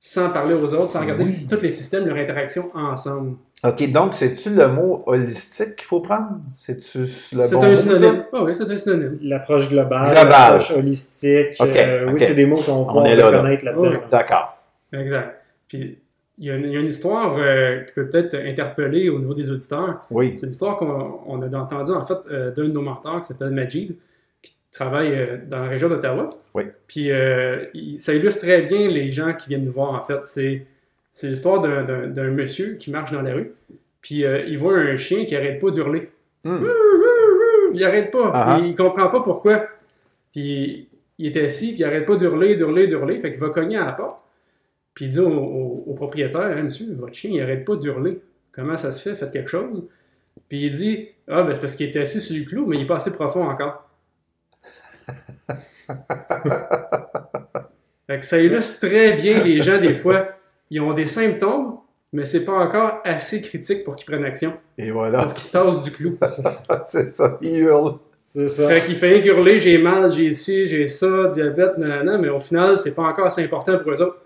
sans 0.00 0.30
parler 0.30 0.54
aux 0.54 0.74
autres, 0.74 0.90
sans 0.90 1.00
regarder 1.00 1.24
Oui. 1.24 1.46
tous 1.48 1.60
les 1.60 1.70
systèmes, 1.70 2.06
leur 2.06 2.16
interaction 2.16 2.70
ensemble. 2.74 3.36
OK, 3.64 3.90
donc, 3.90 4.14
c'est-tu 4.14 4.50
le 4.50 4.68
mot 4.68 5.02
holistique 5.06 5.76
qu'il 5.76 5.86
faut 5.86 6.00
prendre? 6.00 6.38
C'est-tu 6.54 6.98
le 6.98 7.04
c'est 7.06 7.54
bon 7.56 7.62
un 7.64 7.68
mot, 7.70 7.74
synonyme. 7.74 8.24
Ah 8.32 8.44
oui, 8.44 8.54
c'est 8.54 8.70
un 8.70 8.76
synonyme. 8.76 9.18
L'approche 9.22 9.68
globale, 9.68 10.04
Globale. 10.04 10.28
l'approche 10.28 10.70
holistique. 10.72 11.56
Ok, 11.58 11.74
euh, 11.76 12.06
ok. 12.06 12.12
Oui, 12.12 12.20
c'est 12.20 12.34
des 12.34 12.46
mots 12.46 12.56
qu'on 12.56 12.86
On 12.88 13.02
peut 13.02 13.08
là, 13.08 13.16
là. 13.16 13.26
reconnaître 13.38 13.64
là-dedans. 13.64 13.82
Oui. 13.90 13.96
D'accord. 14.10 14.58
Exact. 14.92 15.42
Puis, 15.68 15.98
il 16.38 16.44
y, 16.46 16.50
a 16.50 16.56
une, 16.56 16.64
il 16.66 16.72
y 16.74 16.76
a 16.76 16.80
une 16.80 16.86
histoire 16.88 17.34
euh, 17.38 17.80
qui 17.80 17.92
peut 17.94 18.08
peut-être 18.10 18.34
interpeller 18.34 19.08
au 19.08 19.18
niveau 19.18 19.32
des 19.32 19.50
auditeurs. 19.50 20.02
Oui. 20.10 20.36
C'est 20.38 20.46
l'histoire 20.46 20.76
qu'on 20.76 21.20
on 21.26 21.40
a 21.40 21.56
entendu 21.58 21.92
en 21.92 22.04
fait 22.04 22.18
euh, 22.30 22.50
d'un 22.52 22.64
de 22.64 22.68
nos 22.72 22.82
mentors 22.82 23.22
qui 23.22 23.28
s'appelle 23.28 23.50
Majid, 23.52 23.96
qui 24.42 24.52
travaille 24.70 25.14
euh, 25.14 25.38
dans 25.48 25.60
la 25.60 25.68
région 25.68 25.88
d'Ottawa. 25.88 26.28
Oui. 26.54 26.64
Puis 26.86 27.10
euh, 27.10 27.64
il- 27.72 28.00
ça 28.02 28.12
illustre 28.12 28.42
très 28.42 28.62
bien 28.62 28.86
les 28.90 29.10
gens 29.10 29.32
qui 29.32 29.48
viennent 29.48 29.64
nous 29.64 29.72
voir 29.72 29.94
en 29.94 30.04
fait. 30.04 30.22
C'est, 30.24 30.66
c'est 31.16 31.28
l'histoire 31.28 31.62
d'un, 31.62 32.30
monsieur 32.30 32.74
qui 32.74 32.90
marche 32.90 33.10
dans 33.10 33.22
la 33.22 33.32
rue, 33.32 33.54
puis 34.02 34.22
euh, 34.26 34.44
il 34.46 34.58
voit 34.58 34.74
un 34.76 34.98
chien 34.98 35.24
qui 35.24 35.34
arrête 35.34 35.58
pas 35.62 35.70
d'hurler. 35.70 36.10
Hmm. 36.44 36.58
Il 37.72 37.82
arrête 37.82 38.10
pas. 38.10 38.30
Ah 38.34 38.56
ah. 38.56 38.60
Il 38.62 38.74
comprend 38.74 39.08
pas 39.08 39.22
pourquoi. 39.22 39.66
Puis 40.32 40.90
il 41.18 41.26
est 41.26 41.42
assis, 41.42 41.68
puis 41.68 41.78
il 41.78 41.84
arrête 41.84 42.04
pas 42.04 42.16
d'hurler, 42.16 42.54
d'hurler, 42.54 42.86
d'hurler. 42.86 43.18
Fait 43.18 43.30
qu'il 43.30 43.40
va 43.40 43.48
cogner 43.48 43.78
à 43.78 43.86
la 43.86 43.92
porte. 43.92 44.26
Puis 44.92 45.06
il 45.06 45.08
dit 45.08 45.18
au, 45.20 45.30
au- 45.30 45.84
au 45.86 45.94
propriétaire, 45.94 46.54
Hey, 46.54 46.62
monsieur, 46.62 46.94
votre 46.94 47.14
chien, 47.14 47.30
il 47.32 47.40
arrête 47.40 47.64
pas 47.64 47.76
d'hurler. 47.76 48.20
Comment 48.52 48.76
ça 48.76 48.92
se 48.92 49.00
fait? 49.00 49.16
Faites 49.16 49.32
quelque 49.32 49.48
chose. 49.48 49.88
Puis 50.50 50.66
il 50.66 50.70
dit, 50.70 51.08
ah, 51.28 51.44
ben 51.44 51.54
c'est 51.54 51.60
parce 51.62 51.76
qu'il 51.76 51.88
était 51.88 52.00
assis 52.00 52.20
sur 52.20 52.36
le 52.36 52.44
clou, 52.44 52.66
mais 52.66 52.76
il 52.76 52.82
est 52.82 52.86
pas 52.86 52.96
assez 52.96 53.14
profond 53.14 53.48
encore. 53.48 53.88
fait 58.06 58.18
que 58.18 58.24
ça 58.26 58.38
illustre 58.38 58.86
très 58.86 59.14
bien 59.14 59.42
les 59.42 59.62
gens, 59.62 59.80
des 59.80 59.94
fois, 59.94 60.35
ils 60.70 60.80
ont 60.80 60.92
des 60.94 61.06
symptômes, 61.06 61.76
mais 62.12 62.24
c'est 62.24 62.44
pas 62.44 62.52
encore 62.54 63.00
assez 63.04 63.40
critique 63.42 63.84
pour 63.84 63.96
qu'ils 63.96 64.06
prennent 64.06 64.24
action, 64.24 64.54
Et 64.78 64.90
voilà. 64.90 65.22
pour 65.24 65.34
qu'ils 65.34 65.44
se 65.44 65.52
tassent 65.52 65.82
du 65.82 65.90
clou. 65.90 66.18
c'est 66.84 67.06
ça. 67.06 67.38
Il 67.42 67.58
hurle. 67.60 67.98
C'est 68.28 68.48
ça. 68.48 68.68
Fait 68.68 68.84
qu'il 68.86 68.96
fait 68.96 69.08
rien 69.14 69.22
qu'hurler, 69.22 69.58
j'ai 69.58 69.78
mal, 69.78 70.10
j'ai 70.10 70.32
ci, 70.34 70.66
j'ai 70.66 70.86
ça, 70.86 71.28
diabète, 71.28 71.78
nanana, 71.78 72.18
mais 72.18 72.28
au 72.28 72.38
final, 72.40 72.76
c'est 72.76 72.94
pas 72.94 73.02
encore 73.04 73.26
assez 73.26 73.44
important 73.44 73.78
pour 73.78 73.92
eux 73.92 74.02
autres. 74.02 74.18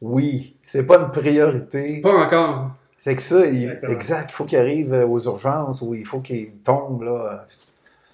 Oui. 0.00 0.56
C'est 0.62 0.82
pas 0.84 0.98
une 0.98 1.10
priorité. 1.10 2.00
Pas 2.02 2.12
encore. 2.14 2.72
C'est 2.98 3.14
que 3.14 3.22
ça, 3.22 3.46
il- 3.46 3.64
Exactement. 3.64 3.92
exact. 3.92 4.30
Il 4.30 4.34
faut 4.34 4.44
qu'il 4.44 4.58
arrive 4.58 4.92
euh, 4.92 5.06
aux 5.06 5.20
urgences 5.20 5.82
ou 5.82 5.94
il 5.94 6.06
faut 6.06 6.20
qu'il 6.20 6.52
tombe 6.64 7.02
là, 7.02 7.46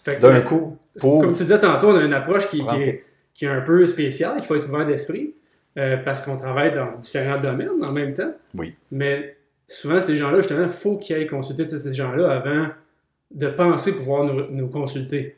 euh, 0.07 0.19
d'un 0.19 0.41
coup 0.41 0.77
pour 0.99 1.21
Comme 1.21 1.33
tu 1.33 1.43
disais 1.43 1.59
tantôt, 1.61 1.89
on 1.91 1.97
a 1.97 2.03
une 2.03 2.13
approche 2.15 2.49
qui, 2.49 2.61
est, 2.61 3.05
qui 3.35 3.45
est 3.45 3.49
un 3.49 3.61
peu 3.61 3.87
spéciale, 3.87 4.35
il 4.39 4.45
faut 4.45 4.57
être 4.57 4.69
ouvert 4.69 4.87
d'esprit, 4.87 5.35
euh, 5.79 5.97
parce 5.99 6.21
qu'on 6.23 6.37
travaille 6.37 6.75
dans 6.75 6.97
différents 6.99 7.41
domaines 7.41 7.83
en 7.83 7.93
même 7.93 8.15
temps. 8.15 8.33
Oui. 8.55 8.75
Mais 8.91 9.37
souvent, 9.67 10.01
ces 10.01 10.17
gens-là, 10.17 10.39
justement, 10.39 10.65
il 10.65 10.71
faut 10.71 10.97
qu'ils 10.97 11.17
aillent 11.17 11.27
consulter 11.27 11.67
tous 11.67 11.79
ces 11.79 11.95
gens-là 11.95 12.31
avant 12.31 12.67
de 13.31 13.47
penser 13.49 13.97
pouvoir 13.97 14.25
nous, 14.25 14.47
nous 14.51 14.69
consulter. 14.69 15.37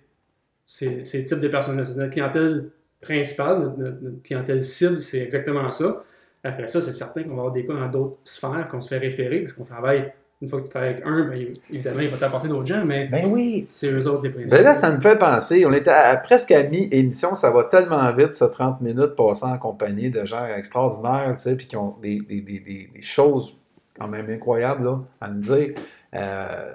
Ces, 0.65 1.05
ces 1.05 1.25
types 1.25 1.41
de 1.41 1.49
personnes-là. 1.49 1.85
C'est 1.85 1.97
notre 1.97 2.13
clientèle 2.13 2.69
principale, 3.01 3.59
notre, 3.61 3.79
notre- 3.79 4.03
notre 4.03 4.23
clientèle 4.23 4.65
cible, 4.65 5.03
c'est 5.03 5.19
exactement 5.19 5.71
ça. 5.71 6.05
Après 6.45 6.69
ça, 6.69 6.81
c'est 6.81 6.93
certain 6.93 7.25
qu'on 7.25 7.31
va 7.35 7.41
avoir 7.43 7.53
des 7.53 7.67
cas 7.67 7.75
dans 7.75 7.89
d'autres 7.89 8.19
sphères 8.25 8.69
qu'on 8.71 8.81
se 8.81 8.89
fait 8.89 8.99
référer, 8.99 9.41
parce 9.41 9.53
qu'on 9.53 9.65
travaille, 9.65 10.13
une 10.43 10.49
fois 10.49 10.59
que 10.61 10.65
tu 10.65 10.71
travailles 10.71 10.91
avec 10.91 11.07
un, 11.07 11.25
ben, 11.29 11.47
évidemment, 11.71 12.01
il 12.01 12.09
va 12.09 12.17
t'apporter 12.19 12.49
d'autres 12.49 12.67
gens, 12.67 12.85
mais 12.85 13.07
Ben 13.07 13.27
oui. 13.31 13.67
c'est 13.71 13.93
eux 13.93 14.07
autres 14.09 14.25
les 14.25 14.31
principaux. 14.31 14.57
Ben 14.57 14.65
là, 14.65 14.75
ça 14.75 14.91
me 14.95 15.01
fait 15.01 15.17
penser, 15.17 15.65
on 15.65 15.73
était 15.73 15.91
à- 15.91 16.17
presque 16.17 16.51
à 16.51 16.65
mi-émission, 16.65 17.37
ça 17.37 17.51
va 17.51 17.65
tellement 17.65 18.13
vite, 18.13 18.35
ça 18.35 18.49
30 18.49 18.81
minutes 18.81 19.15
passant 19.17 19.53
en 19.53 19.59
compagnie 19.59 20.11
de 20.11 20.25
gens 20.25 20.45
extraordinaires, 20.47 21.33
tu 21.37 21.43
sais, 21.45 21.55
puis 21.57 21.67
qui 21.69 21.77
ont 21.77 21.95
des, 22.03 22.19
des- 22.21 22.41
des- 22.41 22.59
des- 22.59 22.91
choses 23.03 23.57
quand 23.97 24.09
même 24.09 24.29
incroyables 24.31 24.85
là, 24.85 24.99
à 25.21 25.31
nous 25.31 25.41
dire. 25.43 25.75
Euh, 26.15 26.73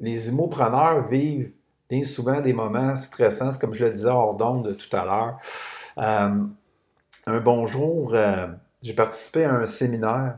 les 0.00 0.28
immopreneurs 0.28 1.08
vivent 1.08 1.50
bien 1.88 2.02
souvent 2.04 2.40
des 2.40 2.52
moments 2.52 2.96
stressants, 2.96 3.50
comme 3.58 3.72
je 3.72 3.84
le 3.84 3.90
disais 3.92 4.08
hors 4.08 4.34
d'onde 4.36 4.76
tout 4.76 4.94
à 4.96 5.04
l'heure. 5.04 5.38
Euh, 5.98 6.44
un 7.26 7.40
bon 7.40 7.64
jour, 7.66 8.12
euh, 8.14 8.48
j'ai 8.82 8.92
participé 8.92 9.44
à 9.44 9.54
un 9.54 9.64
séminaire 9.66 10.36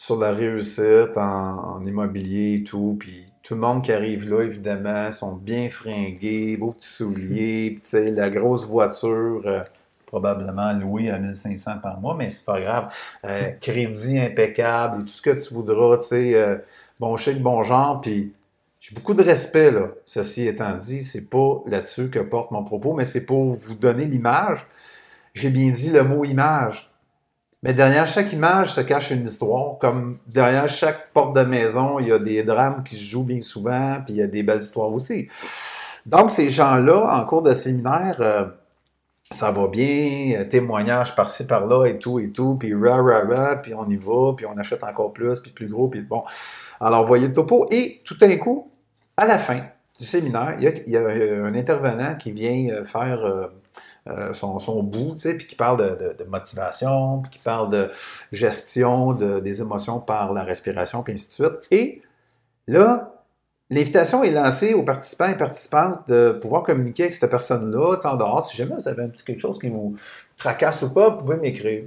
sur 0.00 0.18
la 0.18 0.30
réussite 0.30 1.18
en, 1.18 1.74
en 1.74 1.84
immobilier 1.84 2.54
et 2.54 2.64
tout, 2.64 2.96
puis 2.98 3.26
tout 3.42 3.52
le 3.52 3.60
monde 3.60 3.84
qui 3.84 3.92
arrive 3.92 4.30
là, 4.30 4.44
évidemment, 4.44 5.12
sont 5.12 5.34
bien 5.34 5.68
fringués, 5.68 6.56
beaux 6.56 6.72
petits 6.72 6.88
souliers, 6.88 7.78
la 7.92 8.30
grosse 8.30 8.64
voiture, 8.64 9.42
euh, 9.44 9.60
probablement 10.06 10.72
louée 10.72 11.10
à 11.10 11.18
1500 11.18 11.80
par 11.82 12.00
mois, 12.00 12.14
mais 12.14 12.30
c'est 12.30 12.46
pas 12.46 12.58
grave. 12.62 12.94
Euh, 13.26 13.50
crédit 13.60 14.18
impeccable 14.18 15.02
et 15.02 15.04
tout 15.04 15.12
ce 15.12 15.20
que 15.20 15.38
tu 15.38 15.52
voudras, 15.52 15.98
tu 15.98 16.04
sais, 16.04 16.34
euh, 16.34 16.56
bon 16.98 17.18
chic, 17.18 17.42
bon 17.42 17.62
genre, 17.62 18.00
puis 18.00 18.32
j'ai 18.80 18.94
beaucoup 18.94 19.12
de 19.12 19.22
respect, 19.22 19.70
là. 19.70 19.88
Ceci 20.06 20.46
étant 20.46 20.74
dit, 20.76 21.02
c'est 21.02 21.28
pas 21.28 21.60
là-dessus 21.66 22.08
que 22.08 22.20
porte 22.20 22.52
mon 22.52 22.64
propos, 22.64 22.94
mais 22.94 23.04
c'est 23.04 23.26
pour 23.26 23.52
vous 23.52 23.74
donner 23.74 24.06
l'image. 24.06 24.66
J'ai 25.34 25.50
bien 25.50 25.68
dit 25.68 25.90
le 25.90 26.04
mot 26.04 26.24
image. 26.24 26.89
Mais 27.62 27.74
derrière 27.74 28.06
chaque 28.06 28.32
image 28.32 28.72
se 28.72 28.80
cache 28.80 29.10
une 29.10 29.24
histoire. 29.24 29.78
Comme 29.78 30.18
derrière 30.26 30.68
chaque 30.68 31.12
porte 31.12 31.36
de 31.36 31.42
maison, 31.42 31.98
il 31.98 32.08
y 32.08 32.12
a 32.12 32.18
des 32.18 32.42
drames 32.42 32.82
qui 32.82 32.96
se 32.96 33.04
jouent 33.04 33.24
bien 33.24 33.40
souvent, 33.40 33.98
puis 34.04 34.14
il 34.14 34.16
y 34.18 34.22
a 34.22 34.26
des 34.26 34.42
belles 34.42 34.60
histoires 34.60 34.92
aussi. 34.92 35.28
Donc, 36.06 36.30
ces 36.30 36.48
gens-là, 36.48 37.06
en 37.10 37.26
cours 37.26 37.42
de 37.42 37.52
séminaire, 37.52 38.16
euh, 38.20 38.46
ça 39.30 39.50
va 39.50 39.68
bien, 39.68 40.40
euh, 40.40 40.44
témoignages 40.44 41.14
par-ci, 41.14 41.46
par-là, 41.46 41.86
et 41.86 41.98
tout, 41.98 42.18
et 42.18 42.32
tout, 42.32 42.56
puis 42.56 42.74
ra, 42.74 42.96
ra, 42.96 43.20
ra, 43.20 43.56
puis 43.56 43.74
on 43.74 43.86
y 43.88 43.96
va, 43.96 44.32
puis 44.34 44.46
on 44.46 44.56
achète 44.56 44.82
encore 44.82 45.12
plus, 45.12 45.38
puis 45.40 45.50
plus 45.50 45.68
gros, 45.68 45.88
puis 45.88 46.00
bon. 46.00 46.24
Alors, 46.80 47.06
voyez 47.06 47.28
le 47.28 47.34
topo. 47.34 47.68
Et 47.70 48.00
tout 48.04 48.16
d'un 48.16 48.36
coup, 48.38 48.70
à 49.18 49.26
la 49.26 49.38
fin 49.38 49.60
du 49.98 50.06
séminaire, 50.06 50.56
il 50.58 50.90
y 50.90 50.96
a, 50.96 51.06
un 51.06 51.54
intervenant 51.54 52.14
qui 52.14 52.32
vient 52.32 52.70
euh, 52.70 52.84
faire 52.84 53.22
euh, 54.06 54.32
son, 54.32 54.82
bout, 54.82 55.12
tu 55.12 55.18
sais, 55.18 55.34
puis 55.34 55.46
qui 55.46 55.56
parle 55.56 55.98
de, 55.98 56.24
motivation, 56.24 57.20
puis 57.20 57.30
qui 57.32 57.38
parle 57.38 57.70
de 57.70 57.90
gestion 58.32 59.12
de- 59.12 59.40
des 59.40 59.60
émotions 59.60 60.00
par 60.00 60.32
la 60.32 60.42
respiration, 60.42 61.02
puis 61.02 61.12
ainsi 61.12 61.28
de 61.28 61.32
suite. 61.32 61.68
Et 61.70 62.02
là, 62.66 63.14
l'invitation 63.68 64.24
est 64.24 64.30
lancée 64.30 64.74
aux 64.74 64.82
participants 64.82 65.28
et 65.28 65.36
participantes 65.36 66.08
de 66.08 66.32
pouvoir 66.32 66.62
communiquer 66.62 67.04
avec 67.04 67.14
cette 67.14 67.30
personne-là, 67.30 67.96
en 68.04 68.16
dehors. 68.16 68.42
Si 68.42 68.56
jamais 68.56 68.74
vous 68.74 68.88
avez 68.88 69.04
un 69.04 69.08
petit 69.08 69.24
quelque 69.24 69.40
chose 69.40 69.58
qui 69.58 69.68
vous 69.68 69.96
tracasse 70.36 70.82
ou 70.82 70.90
pas, 70.90 71.10
vous 71.10 71.18
pouvez 71.18 71.36
m'écrire. 71.36 71.84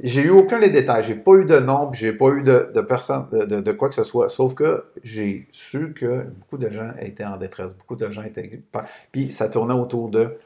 J'ai 0.00 0.22
eu 0.22 0.30
aucun 0.30 0.58
des 0.58 0.68
détails. 0.68 1.02
J'ai 1.04 1.14
pas 1.14 1.32
eu 1.32 1.44
de 1.44 1.58
nom, 1.58 1.88
puis 1.90 2.00
j'ai 2.00 2.12
pas 2.12 2.28
eu 2.28 2.42
de, 2.42 2.80
personne, 2.82 3.28
de 3.30 3.72
quoi 3.72 3.88
que 3.88 3.94
ce 3.94 4.04
soit. 4.04 4.28
Sauf 4.28 4.54
que 4.54 4.84
j'ai 5.02 5.48
su 5.50 5.94
que 5.94 6.24
beaucoup 6.24 6.58
de 6.58 6.70
gens 6.70 6.90
étaient 7.00 7.24
en 7.24 7.36
détresse. 7.36 7.74
Beaucoup 7.74 7.96
de 7.96 8.10
gens 8.10 8.22
étaient. 8.22 8.60
Puis 9.10 9.32
ça 9.32 9.48
tournait 9.48 9.74
autour 9.74 10.10
de 10.10 10.36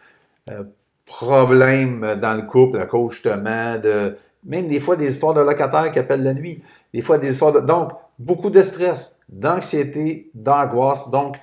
euh, 0.51 0.65
problèmes 1.05 2.17
dans 2.21 2.35
le 2.35 2.43
couple 2.43 2.79
à 2.79 2.87
cause 2.87 3.13
justement 3.13 3.79
de. 3.79 4.17
Même 4.45 4.69
des 4.69 4.81
fois 4.81 4.97
des 4.97 5.11
histoires 5.11 5.35
de 5.35 5.41
locataires 5.41 5.91
qui 5.91 5.99
appellent 5.99 6.23
la 6.23 6.33
nuit. 6.33 6.63
Des 6.95 7.03
fois 7.03 7.19
des 7.19 7.33
histoires 7.33 7.53
de. 7.53 7.61
Donc, 7.61 7.91
beaucoup 8.19 8.51
de 8.51 8.63
stress, 8.63 9.19
d'anxiété, 9.29 10.31
d'angoisse. 10.33 11.11
Donc, 11.11 11.37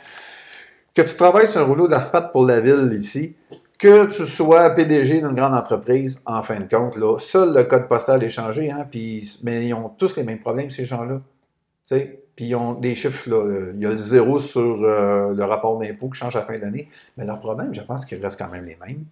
que 0.94 1.02
tu 1.02 1.16
travailles 1.16 1.46
sur 1.46 1.62
un 1.62 1.66
rouleau 1.66 1.88
d'asphalte 1.88 2.32
pour 2.32 2.46
la 2.46 2.60
ville 2.60 2.90
ici, 2.92 3.36
que 3.77 4.05
tu 4.07 4.25
sois 4.25 4.69
PDG 4.72 5.22
d'une 5.22 5.34
grande 5.34 5.53
entreprise, 5.53 6.22
en 6.25 6.41
fin 6.43 6.60
de 6.60 6.67
compte, 6.67 6.98
là, 6.98 7.17
seul 7.19 7.53
le 7.53 7.63
code 7.63 7.88
postal 7.88 8.24
est 8.24 8.29
changé, 8.29 8.72
hein, 8.72 8.88
mais 9.43 9.65
ils 9.65 9.74
ont 9.74 9.89
tous 9.89 10.15
les 10.15 10.24
mêmes 10.24 10.39
problèmes, 10.39 10.69
ces 10.69 10.86
gens-là. 10.86 11.22
Puis 11.89 12.46
ils 12.46 12.55
ont 12.55 12.74
des 12.74 12.93
chiffres, 12.93 13.29
là, 13.29 13.38
euh, 13.38 13.72
il 13.75 13.81
y 13.81 13.86
a 13.86 13.89
le 13.89 13.98
zéro 13.98 14.38
sur 14.38 14.84
euh, 14.84 15.34
le 15.34 15.43
rapport 15.43 15.77
d'impôt 15.79 16.10
qui 16.10 16.19
change 16.19 16.36
à 16.36 16.39
la 16.39 16.46
fin 16.46 16.57
d'année, 16.60 16.88
mais 17.17 17.25
leurs 17.25 17.39
problèmes, 17.39 17.74
je 17.74 17.81
pense 17.81 18.05
qu'ils 18.05 18.22
restent 18.22 18.38
quand 18.38 18.50
même 18.50 18.65
les 18.65 18.77
mêmes. 18.86 19.05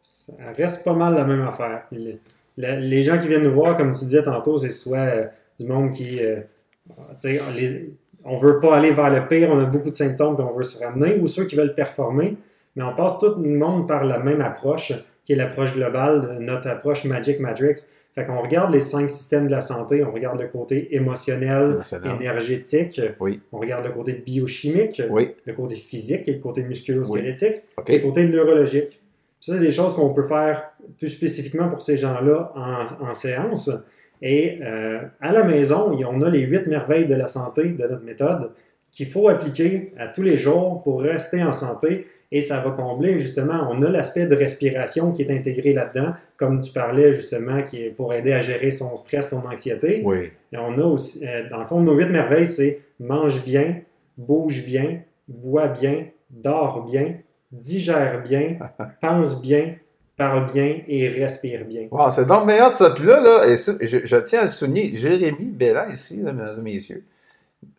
Ça 0.00 0.32
reste 0.56 0.82
pas 0.84 0.94
mal 0.94 1.14
la 1.14 1.24
même 1.24 1.42
affaire. 1.42 1.86
Les, 2.56 3.02
gens 3.02 3.18
qui 3.18 3.28
viennent 3.28 3.42
nous 3.42 3.52
voir, 3.52 3.76
comme 3.76 3.92
tu 3.92 4.04
disais 4.04 4.22
tantôt, 4.22 4.56
c'est 4.56 4.70
soit 4.70 4.98
euh, 4.98 5.26
du 5.58 5.66
monde 5.66 5.90
qui. 5.90 6.20
euh, 6.24 6.40
les- 7.54 7.90
on 8.24 8.38
veut 8.38 8.58
pas 8.58 8.76
aller 8.76 8.92
vers 8.92 9.10
le 9.10 9.26
pire, 9.28 9.50
on 9.50 9.60
a 9.60 9.66
beaucoup 9.66 9.90
de 9.90 9.94
symptômes 9.94 10.36
et 10.38 10.42
on 10.42 10.52
veut 10.52 10.64
se 10.64 10.82
ramener, 10.82 11.18
ou 11.18 11.28
ceux 11.28 11.44
qui 11.44 11.54
veulent 11.54 11.74
performer, 11.74 12.36
mais 12.76 12.84
on 12.84 12.94
passe 12.94 13.18
tout 13.18 13.34
le 13.40 13.48
monde 13.50 13.88
par 13.88 14.04
la 14.04 14.18
même 14.18 14.40
approche, 14.40 14.92
qui 15.24 15.32
est 15.32 15.36
l'approche 15.36 15.72
globale, 15.74 16.36
notre 16.40 16.68
approche 16.68 17.04
Magic 17.04 17.40
Matrix. 17.40 17.74
Fait 18.14 18.24
qu'on 18.24 18.40
regarde 18.40 18.72
les 18.72 18.80
cinq 18.80 19.10
systèmes 19.10 19.46
de 19.46 19.50
la 19.50 19.60
santé, 19.60 20.02
on 20.04 20.10
regarde 20.10 20.40
le 20.40 20.46
côté 20.48 20.94
émotionnel, 20.96 21.72
Émotionnel. 21.72 22.12
énergétique, 22.18 23.00
Oui. 23.20 23.40
on 23.52 23.58
regarde 23.58 23.84
le 23.84 23.90
côté 23.92 24.12
biochimique, 24.14 25.02
Oui, 25.10 25.34
le 25.44 25.52
côté 25.52 25.74
physique 25.74 26.26
et 26.28 26.32
le 26.32 26.38
côté 26.38 26.62
musculo-squelettique, 26.62 27.62
et 27.88 27.98
le 27.98 28.02
côté 28.04 28.26
neurologique. 28.26 29.00
Ça, 29.40 29.52
c'est 29.52 29.58
des 29.60 29.70
choses 29.70 29.94
qu'on 29.94 30.14
peut 30.14 30.26
faire 30.26 30.70
plus 30.98 31.08
spécifiquement 31.08 31.68
pour 31.68 31.82
ces 31.82 31.98
gens-là 31.98 32.52
en, 32.56 33.08
en 33.10 33.12
séance. 33.14 33.70
Et 34.22 34.60
euh, 34.62 35.00
à 35.20 35.30
la 35.32 35.42
maison, 35.44 35.92
on 36.08 36.22
a 36.22 36.30
les 36.30 36.40
huit 36.40 36.66
merveilles 36.66 37.04
de 37.06 37.14
la 37.14 37.28
santé 37.28 37.64
de 37.68 37.86
notre 37.86 38.02
méthode 38.02 38.50
qu'il 38.96 39.08
faut 39.08 39.28
appliquer 39.28 39.92
à 39.98 40.08
tous 40.08 40.22
les 40.22 40.38
jours 40.38 40.82
pour 40.82 41.02
rester 41.02 41.42
en 41.42 41.52
santé. 41.52 42.06
Et 42.32 42.40
ça 42.40 42.60
va 42.60 42.70
combler 42.70 43.18
justement, 43.18 43.68
on 43.70 43.82
a 43.82 43.90
l'aspect 43.90 44.26
de 44.26 44.34
respiration 44.34 45.12
qui 45.12 45.22
est 45.22 45.30
intégré 45.30 45.72
là-dedans, 45.74 46.14
comme 46.38 46.60
tu 46.60 46.72
parlais 46.72 47.12
justement, 47.12 47.62
qui 47.62 47.82
est 47.82 47.90
pour 47.90 48.14
aider 48.14 48.32
à 48.32 48.40
gérer 48.40 48.70
son 48.70 48.96
stress, 48.96 49.30
son 49.30 49.44
anxiété. 49.46 50.00
Oui. 50.02 50.30
Et 50.52 50.56
on 50.56 50.78
a 50.78 50.82
aussi, 50.82 51.24
euh, 51.24 51.48
dans 51.50 51.58
le 51.58 51.66
fond, 51.66 51.80
nos 51.82 51.92
huit 51.92 52.08
merveilles, 52.08 52.46
c'est 52.46 52.80
mange 52.98 53.44
bien, 53.44 53.76
bouge 54.16 54.64
bien, 54.64 55.02
bois 55.28 55.68
bien, 55.68 56.06
dors 56.30 56.84
bien, 56.84 57.16
digère 57.52 58.22
bien, 58.22 58.56
pense 59.02 59.40
bien, 59.42 59.74
parle 60.16 60.50
bien 60.50 60.80
et 60.88 61.08
respire 61.08 61.66
bien. 61.66 61.86
Wow, 61.90 62.08
c'est 62.08 62.26
donc 62.26 62.46
meilleur 62.46 62.74
ça. 62.74 62.90
Puis 62.90 63.04
là, 63.04 63.20
là 63.20 63.46
et 63.46 63.58
ça, 63.58 63.74
je, 63.78 63.98
je 64.04 64.16
tiens 64.16 64.40
à 64.40 64.44
le 64.44 64.48
souligner, 64.48 64.96
Jérémy 64.96 65.44
Bellin, 65.44 65.86
ici, 65.90 66.22
là, 66.22 66.32
mesdames 66.32 66.54
et 66.58 66.62
messieurs, 66.62 67.04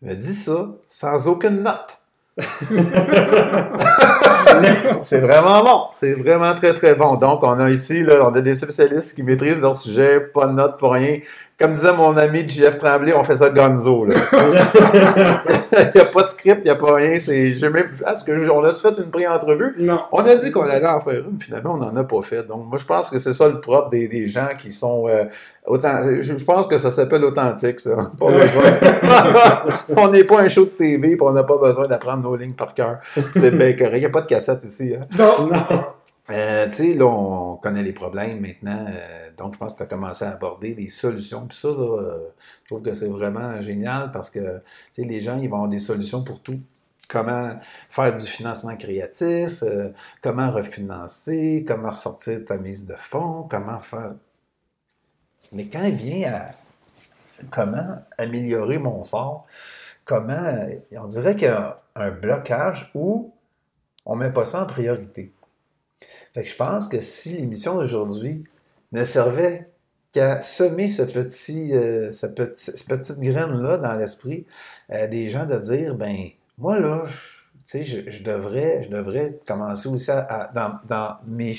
me 0.02 0.14
dit 0.14 0.34
ça 0.34 0.68
sans 0.86 1.28
aucune 1.28 1.62
note. 1.62 2.00
c'est 5.02 5.20
vraiment 5.20 5.62
bon. 5.62 5.80
C'est 5.92 6.14
vraiment 6.14 6.54
très, 6.54 6.74
très 6.74 6.94
bon. 6.94 7.14
Donc, 7.14 7.42
on 7.42 7.58
a 7.58 7.70
ici, 7.70 8.02
là, 8.02 8.28
on 8.28 8.34
a 8.34 8.40
des 8.40 8.54
spécialistes 8.54 9.14
qui 9.14 9.22
maîtrisent 9.22 9.60
leur 9.60 9.74
sujet, 9.74 10.20
pas 10.20 10.46
de 10.46 10.52
notes 10.52 10.78
pour 10.78 10.92
rien. 10.92 11.18
Comme 11.58 11.72
disait 11.72 11.92
mon 11.92 12.16
ami 12.16 12.48
JF 12.48 12.78
Tremblay, 12.78 13.12
on 13.12 13.24
fait 13.24 13.34
ça 13.34 13.50
gonzo. 13.50 14.04
Là. 14.04 14.14
il 14.32 15.90
n'y 15.92 16.00
a 16.00 16.04
pas 16.04 16.22
de 16.22 16.28
script, 16.28 16.60
il 16.60 16.64
n'y 16.64 16.70
a 16.70 16.76
pas 16.76 16.94
rien. 16.94 17.18
C'est, 17.18 17.50
j'ai 17.50 17.68
même, 17.68 17.90
est-ce 18.06 18.24
que 18.24 18.50
on 18.50 18.62
a 18.62 18.72
fait 18.72 18.96
une 18.96 19.10
pré-entrevue? 19.10 19.74
Non. 19.80 20.02
On 20.12 20.24
a 20.24 20.36
dit 20.36 20.52
qu'on 20.52 20.62
allait 20.62 20.86
en 20.86 21.00
faire 21.00 21.24
une, 21.28 21.40
finalement, 21.40 21.74
on 21.74 21.78
n'en 21.78 21.96
a 21.96 22.04
pas 22.04 22.22
fait. 22.22 22.46
Donc, 22.46 22.66
moi, 22.68 22.78
je 22.78 22.84
pense 22.84 23.10
que 23.10 23.18
c'est 23.18 23.32
ça 23.32 23.48
le 23.48 23.60
propre 23.60 23.90
des, 23.90 24.06
des 24.06 24.28
gens 24.28 24.50
qui 24.56 24.70
sont. 24.70 25.08
Euh, 25.08 25.24
autant, 25.66 25.98
je, 26.00 26.36
je 26.36 26.44
pense 26.44 26.68
que 26.68 26.78
ça 26.78 26.92
s'appelle 26.92 27.24
authentique, 27.24 27.80
ça. 27.80 28.12
Pas 28.20 28.30
besoin. 28.30 28.78
on 29.96 30.08
n'est 30.10 30.22
pas 30.22 30.42
un 30.42 30.48
show 30.48 30.64
de 30.64 30.70
TV, 30.70 31.08
puis 31.08 31.18
on 31.20 31.32
n'a 31.32 31.42
pas 31.42 31.58
besoin 31.58 31.88
d'apprendre 31.88 32.22
nos 32.22 32.36
lignes 32.36 32.54
par 32.54 32.72
cœur. 32.72 32.98
C'est 33.32 33.50
bien 33.50 33.72
correct. 33.72 34.07
A 34.08 34.10
pas 34.10 34.22
de 34.22 34.26
cassette 34.26 34.64
ici. 34.64 34.94
Hein. 34.94 35.06
Non. 35.16 35.46
Non. 35.46 35.84
Euh, 36.30 36.66
tu 36.66 36.72
sais, 36.72 36.94
là, 36.94 37.06
on 37.06 37.56
connaît 37.56 37.82
les 37.82 37.94
problèmes 37.94 38.40
maintenant. 38.40 38.84
euh, 38.88 39.30
donc, 39.38 39.54
je 39.54 39.58
pense 39.58 39.72
que 39.72 39.78
tu 39.78 39.82
as 39.84 39.86
commencé 39.86 40.26
à 40.26 40.32
aborder 40.32 40.74
des 40.74 40.88
solutions. 40.88 41.46
Puis 41.46 41.56
ça, 41.56 41.68
là, 41.68 41.74
euh, 41.74 42.28
je 42.64 42.66
trouve 42.66 42.82
que 42.82 42.92
c'est 42.92 43.08
vraiment 43.08 43.60
génial 43.62 44.12
parce 44.12 44.28
que, 44.28 44.58
tu 44.58 44.62
sais, 44.92 45.04
les 45.04 45.20
gens, 45.20 45.38
ils 45.38 45.48
vont 45.48 45.56
avoir 45.56 45.70
des 45.70 45.78
solutions 45.78 46.22
pour 46.22 46.42
tout. 46.42 46.60
Comment 47.08 47.58
faire 47.88 48.14
du 48.14 48.26
financement 48.26 48.76
créatif, 48.76 49.64
comment 50.20 50.50
refinancer, 50.50 51.64
comment 51.66 51.88
ressortir 51.88 52.44
ta 52.44 52.58
mise 52.58 52.84
de 52.84 52.92
fonds, 52.92 53.46
comment 53.48 53.78
faire... 53.78 54.12
Mais 55.52 55.64
quand 55.64 55.84
il 55.84 55.94
vient 55.94 56.30
à 56.34 56.50
comment 57.50 58.02
améliorer 58.18 58.76
mon 58.76 59.02
sort, 59.04 59.46
comment... 60.04 60.52
On 60.92 61.06
dirait 61.06 61.34
qu'il 61.34 61.48
y 61.48 61.50
a 61.50 61.80
un 61.94 62.10
blocage 62.10 62.90
où 62.94 63.32
on 64.08 64.16
ne 64.16 64.20
met 64.26 64.32
pas 64.32 64.44
ça 64.44 64.62
en 64.62 64.66
priorité. 64.66 65.32
Je 66.34 66.54
pense 66.56 66.88
que 66.88 66.98
si 67.00 67.34
l'émission 67.36 67.76
d'aujourd'hui 67.76 68.42
ne 68.92 69.04
servait 69.04 69.70
qu'à 70.12 70.40
semer 70.40 70.88
euh, 70.98 72.10
cette 72.10 72.34
petite 72.34 73.20
graine-là 73.20 73.76
dans 73.76 73.94
l'esprit 73.94 74.46
euh, 74.90 75.06
des 75.08 75.28
gens 75.28 75.44
de 75.44 75.58
dire, 75.58 75.94
ben 75.94 76.16
moi 76.56 76.80
là, 76.80 77.04
je- 77.74 78.08
je, 78.08 78.22
devrais, 78.22 78.82
je 78.84 78.88
devrais 78.88 79.38
commencer 79.46 79.88
aussi 79.88 80.10
dans, 80.54 81.18
mes, 81.26 81.52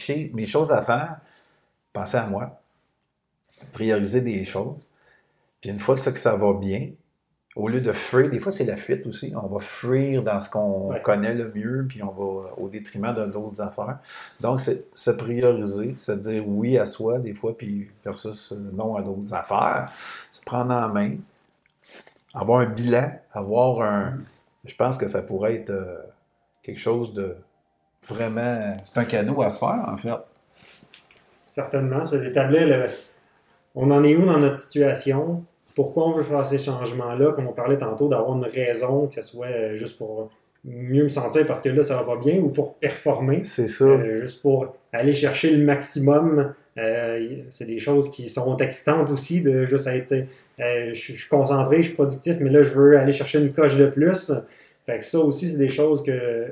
choses 0.47 0.71
à 0.71 0.81
faire, 0.81 1.19
penser 1.93 2.17
à 2.17 2.25
moi, 2.25 2.59
prioriser 3.73 4.21
des 4.21 4.43
choses. 4.43 4.87
Puis 5.61 5.69
une 5.69 5.79
fois 5.79 5.95
que 5.95 6.19
ça 6.19 6.35
va 6.35 6.53
bien, 6.53 6.91
au 7.55 7.67
lieu 7.67 7.81
de 7.81 7.91
fuir, 7.91 8.29
des 8.29 8.39
fois 8.39 8.51
c'est 8.51 8.63
la 8.65 8.77
fuite 8.77 9.05
aussi, 9.07 9.33
on 9.35 9.47
va 9.47 9.59
fuir 9.59 10.21
dans 10.23 10.39
ce 10.39 10.49
qu'on 10.49 10.89
Ouais. 10.91 11.01
connaît 11.01 11.33
le 11.33 11.51
mieux, 11.53 11.85
puis 11.89 12.01
on 12.03 12.11
va 12.11 12.53
au 12.57 12.69
détriment 12.69 13.13
de 13.13 13.25
d'autres 13.25 13.59
affaires. 13.61 13.97
Donc, 14.39 14.59
c'est 14.59 14.85
se 14.93 15.09
prioriser, 15.11 15.93
se 15.97 16.11
dire 16.11 16.47
oui 16.47 16.77
à 16.77 16.85
soi 16.85 17.17
des 17.19 17.33
fois, 17.33 17.57
puis 17.57 17.89
versus 18.05 18.51
euh, 18.51 18.69
non 18.73 18.95
à 18.95 19.01
d'autres 19.01 19.33
affaires, 19.33 19.91
se 20.29 20.41
prendre 20.41 20.73
en 20.73 20.89
main, 20.89 21.15
avoir 22.33 22.59
un 22.61 22.67
bilan, 22.67 23.11
avoir 23.33 23.81
un... 23.81 24.19
Je 24.65 24.75
pense 24.75 24.97
que 24.97 25.07
ça 25.07 25.23
pourrait 25.23 25.55
être 25.55 25.71
euh, 25.71 25.97
quelque 26.61 26.79
chose 26.79 27.13
de 27.13 27.35
vraiment... 28.07 28.77
C'est 28.83 28.99
un 28.99 29.05
cadeau 29.05 29.41
à 29.41 29.49
se 29.49 29.57
faire, 29.57 29.83
en 29.87 29.97
fait. 29.97 30.13
Certainement, 31.47 32.05
c'est 32.05 32.19
d'établir 32.19 32.67
le. 32.67 32.85
On 33.73 33.89
en 33.91 34.03
est 34.03 34.15
où 34.15 34.25
dans 34.25 34.37
notre 34.37 34.57
situation? 34.57 35.43
Pourquoi 35.79 36.09
on 36.09 36.11
veut 36.17 36.23
faire 36.23 36.45
ces 36.45 36.57
changements-là? 36.57 37.31
Comme 37.31 37.47
on 37.47 37.53
parlait 37.53 37.77
tantôt, 37.77 38.09
d'avoir 38.09 38.35
une 38.35 38.43
raison, 38.43 39.07
que 39.07 39.15
ce 39.15 39.21
soit 39.21 39.47
euh, 39.47 39.75
juste 39.75 39.97
pour 39.97 40.29
mieux 40.65 41.03
me 41.03 41.07
sentir 41.07 41.47
parce 41.47 41.61
que 41.61 41.69
là, 41.69 41.81
ça 41.81 41.95
va 41.95 42.03
pas 42.03 42.17
bien 42.17 42.37
ou 42.39 42.49
pour 42.49 42.75
performer. 42.75 43.45
C'est 43.45 43.67
ça. 43.67 43.85
Euh, 43.85 44.17
juste 44.17 44.41
pour 44.41 44.75
aller 44.91 45.13
chercher 45.13 45.51
le 45.51 45.63
maximum. 45.63 46.53
Euh, 46.77 47.43
c'est 47.47 47.63
des 47.63 47.79
choses 47.79 48.11
qui 48.11 48.29
sont 48.29 48.57
excitantes 48.57 49.09
aussi, 49.09 49.41
de 49.41 49.63
juste 49.63 49.87
être, 49.87 50.11
euh, 50.59 50.89
je 50.91 51.13
suis 51.13 51.29
concentré, 51.29 51.77
je 51.77 51.87
suis 51.87 51.93
productif, 51.93 52.35
mais 52.41 52.49
là, 52.49 52.61
je 52.61 52.71
veux 52.71 52.97
aller 52.97 53.13
chercher 53.13 53.39
une 53.39 53.53
coche 53.53 53.77
de 53.77 53.85
plus. 53.85 54.33
Fait 54.85 54.99
que 54.99 55.05
ça 55.05 55.19
aussi, 55.19 55.47
c'est 55.47 55.59
des 55.59 55.69
choses 55.69 56.03
que, 56.03 56.45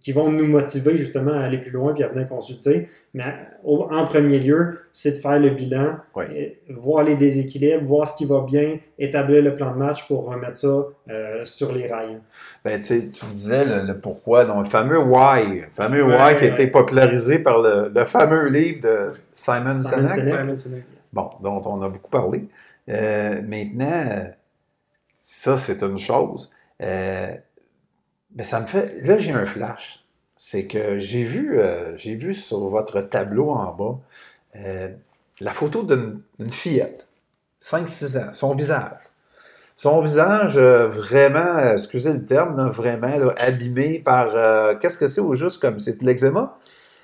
qui 0.00 0.12
vont 0.12 0.30
nous 0.30 0.46
motiver 0.46 0.96
justement 0.96 1.32
à 1.32 1.40
aller 1.40 1.58
plus 1.58 1.70
loin 1.70 1.92
puis 1.92 2.02
à 2.02 2.08
venir 2.08 2.26
consulter. 2.26 2.88
Mais 3.12 3.24
en 3.64 4.04
premier 4.04 4.38
lieu, 4.38 4.78
c'est 4.92 5.12
de 5.12 5.16
faire 5.16 5.38
le 5.38 5.50
bilan, 5.50 5.96
voir 6.70 7.04
les 7.04 7.16
déséquilibres, 7.16 7.84
voir 7.84 8.08
ce 8.08 8.16
qui 8.16 8.24
va 8.24 8.40
bien, 8.40 8.78
établir 8.98 9.42
le 9.42 9.54
plan 9.54 9.72
de 9.72 9.78
match 9.78 10.06
pour 10.06 10.26
remettre 10.26 10.56
ça 10.56 10.84
euh, 11.10 11.44
sur 11.44 11.72
les 11.72 11.86
rails. 11.86 12.18
Ben, 12.64 12.80
tu, 12.80 12.86
sais, 12.86 13.08
tu 13.08 13.26
me 13.26 13.32
disais 13.32 13.64
le, 13.64 13.86
le 13.86 13.98
pourquoi, 13.98 14.44
donc, 14.44 14.64
le 14.64 14.70
fameux 14.70 14.98
why, 14.98 15.60
le 15.60 15.66
fameux 15.72 16.04
Ouais, 16.04 16.16
why 16.16 16.36
qui 16.36 16.44
a 16.44 16.48
été 16.48 16.66
popularisé 16.68 17.38
par 17.38 17.60
le, 17.60 17.90
le 17.94 18.04
fameux 18.04 18.48
livre 18.48 18.80
de 18.82 19.10
Simon, 19.32 19.72
Simon 19.72 20.08
Sinek. 20.08 20.10
Sinek. 20.10 20.40
Simon 20.40 20.58
Sinek. 20.58 20.84
bon, 21.12 21.30
dont 21.42 21.62
on 21.66 21.82
a 21.82 21.88
beaucoup 21.88 22.10
parlé. 22.10 22.44
Euh, 22.88 23.42
maintenant, 23.42 24.30
ça, 25.14 25.56
c'est 25.56 25.82
une 25.82 25.98
chose. 25.98 26.50
Euh, 26.82 27.34
mais 28.34 28.42
ça 28.42 28.60
me 28.60 28.66
fait. 28.66 29.02
Là, 29.02 29.18
j'ai 29.18 29.32
un 29.32 29.46
flash. 29.46 30.04
C'est 30.36 30.66
que 30.66 30.96
j'ai 30.96 31.22
vu, 31.22 31.60
euh, 31.60 31.94
j'ai 31.96 32.14
vu 32.14 32.32
sur 32.32 32.60
votre 32.68 33.02
tableau 33.02 33.50
en 33.50 33.72
bas 33.74 33.98
euh, 34.56 34.88
la 35.40 35.52
photo 35.52 35.82
d'une 35.82 36.50
fillette, 36.50 37.08
5-6 37.62 38.18
ans, 38.18 38.32
son 38.32 38.54
visage. 38.54 39.00
Son 39.76 40.00
visage 40.02 40.56
euh, 40.56 40.88
vraiment, 40.88 41.58
excusez 41.72 42.12
le 42.12 42.24
terme, 42.24 42.70
vraiment 42.70 43.30
abîmé 43.38 43.98
par. 43.98 44.78
Qu'est-ce 44.78 44.98
que 44.98 45.08
c'est 45.08 45.20
au 45.20 45.34
juste 45.34 45.60
comme 45.60 45.78
c'est 45.78 46.00
de 46.00 46.06
l'eczéma? 46.06 46.58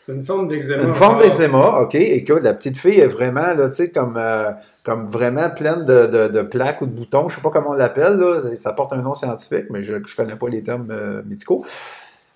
C'est 0.07 0.13
une 0.13 0.25
forme 0.25 0.47
d'eczéma. 0.47 0.83
Une 0.85 0.95
forme 0.95 1.19
d'eczéma, 1.19 1.81
OK, 1.81 1.97
et 1.97 2.23
que 2.23 2.33
la 2.33 2.55
petite 2.55 2.79
fille 2.79 3.01
est 3.01 3.09
vraiment, 3.09 3.55
là, 3.55 3.69
tu 3.69 3.75
sais, 3.75 3.91
comme, 3.91 4.17
euh, 4.17 4.53
comme 4.85 5.09
vraiment 5.09 5.51
pleine 5.51 5.85
de, 5.85 6.07
de- 6.07 6.29
de 6.29 6.43
plaques 6.43 6.81
ou 6.81 6.87
de 6.87 6.93
boutons, 6.93 7.29
je 7.29 7.35
sais 7.35 7.41
pas 7.41 7.51
comment 7.51 7.71
on 7.71 7.75
l'appelle, 7.75 8.13
là, 8.15 8.39
ça 8.55 8.73
porte 8.73 8.93
un 8.93 9.03
nom 9.03 9.15
scientifique, 9.15 9.65
mais 9.71 9.83
je 9.83 9.95
ne 9.95 10.03
connais 10.17 10.37
pas 10.37 10.49
les 10.49 10.63
termes 10.63 10.93
euh, 10.93 11.23
médicaux. 11.27 11.67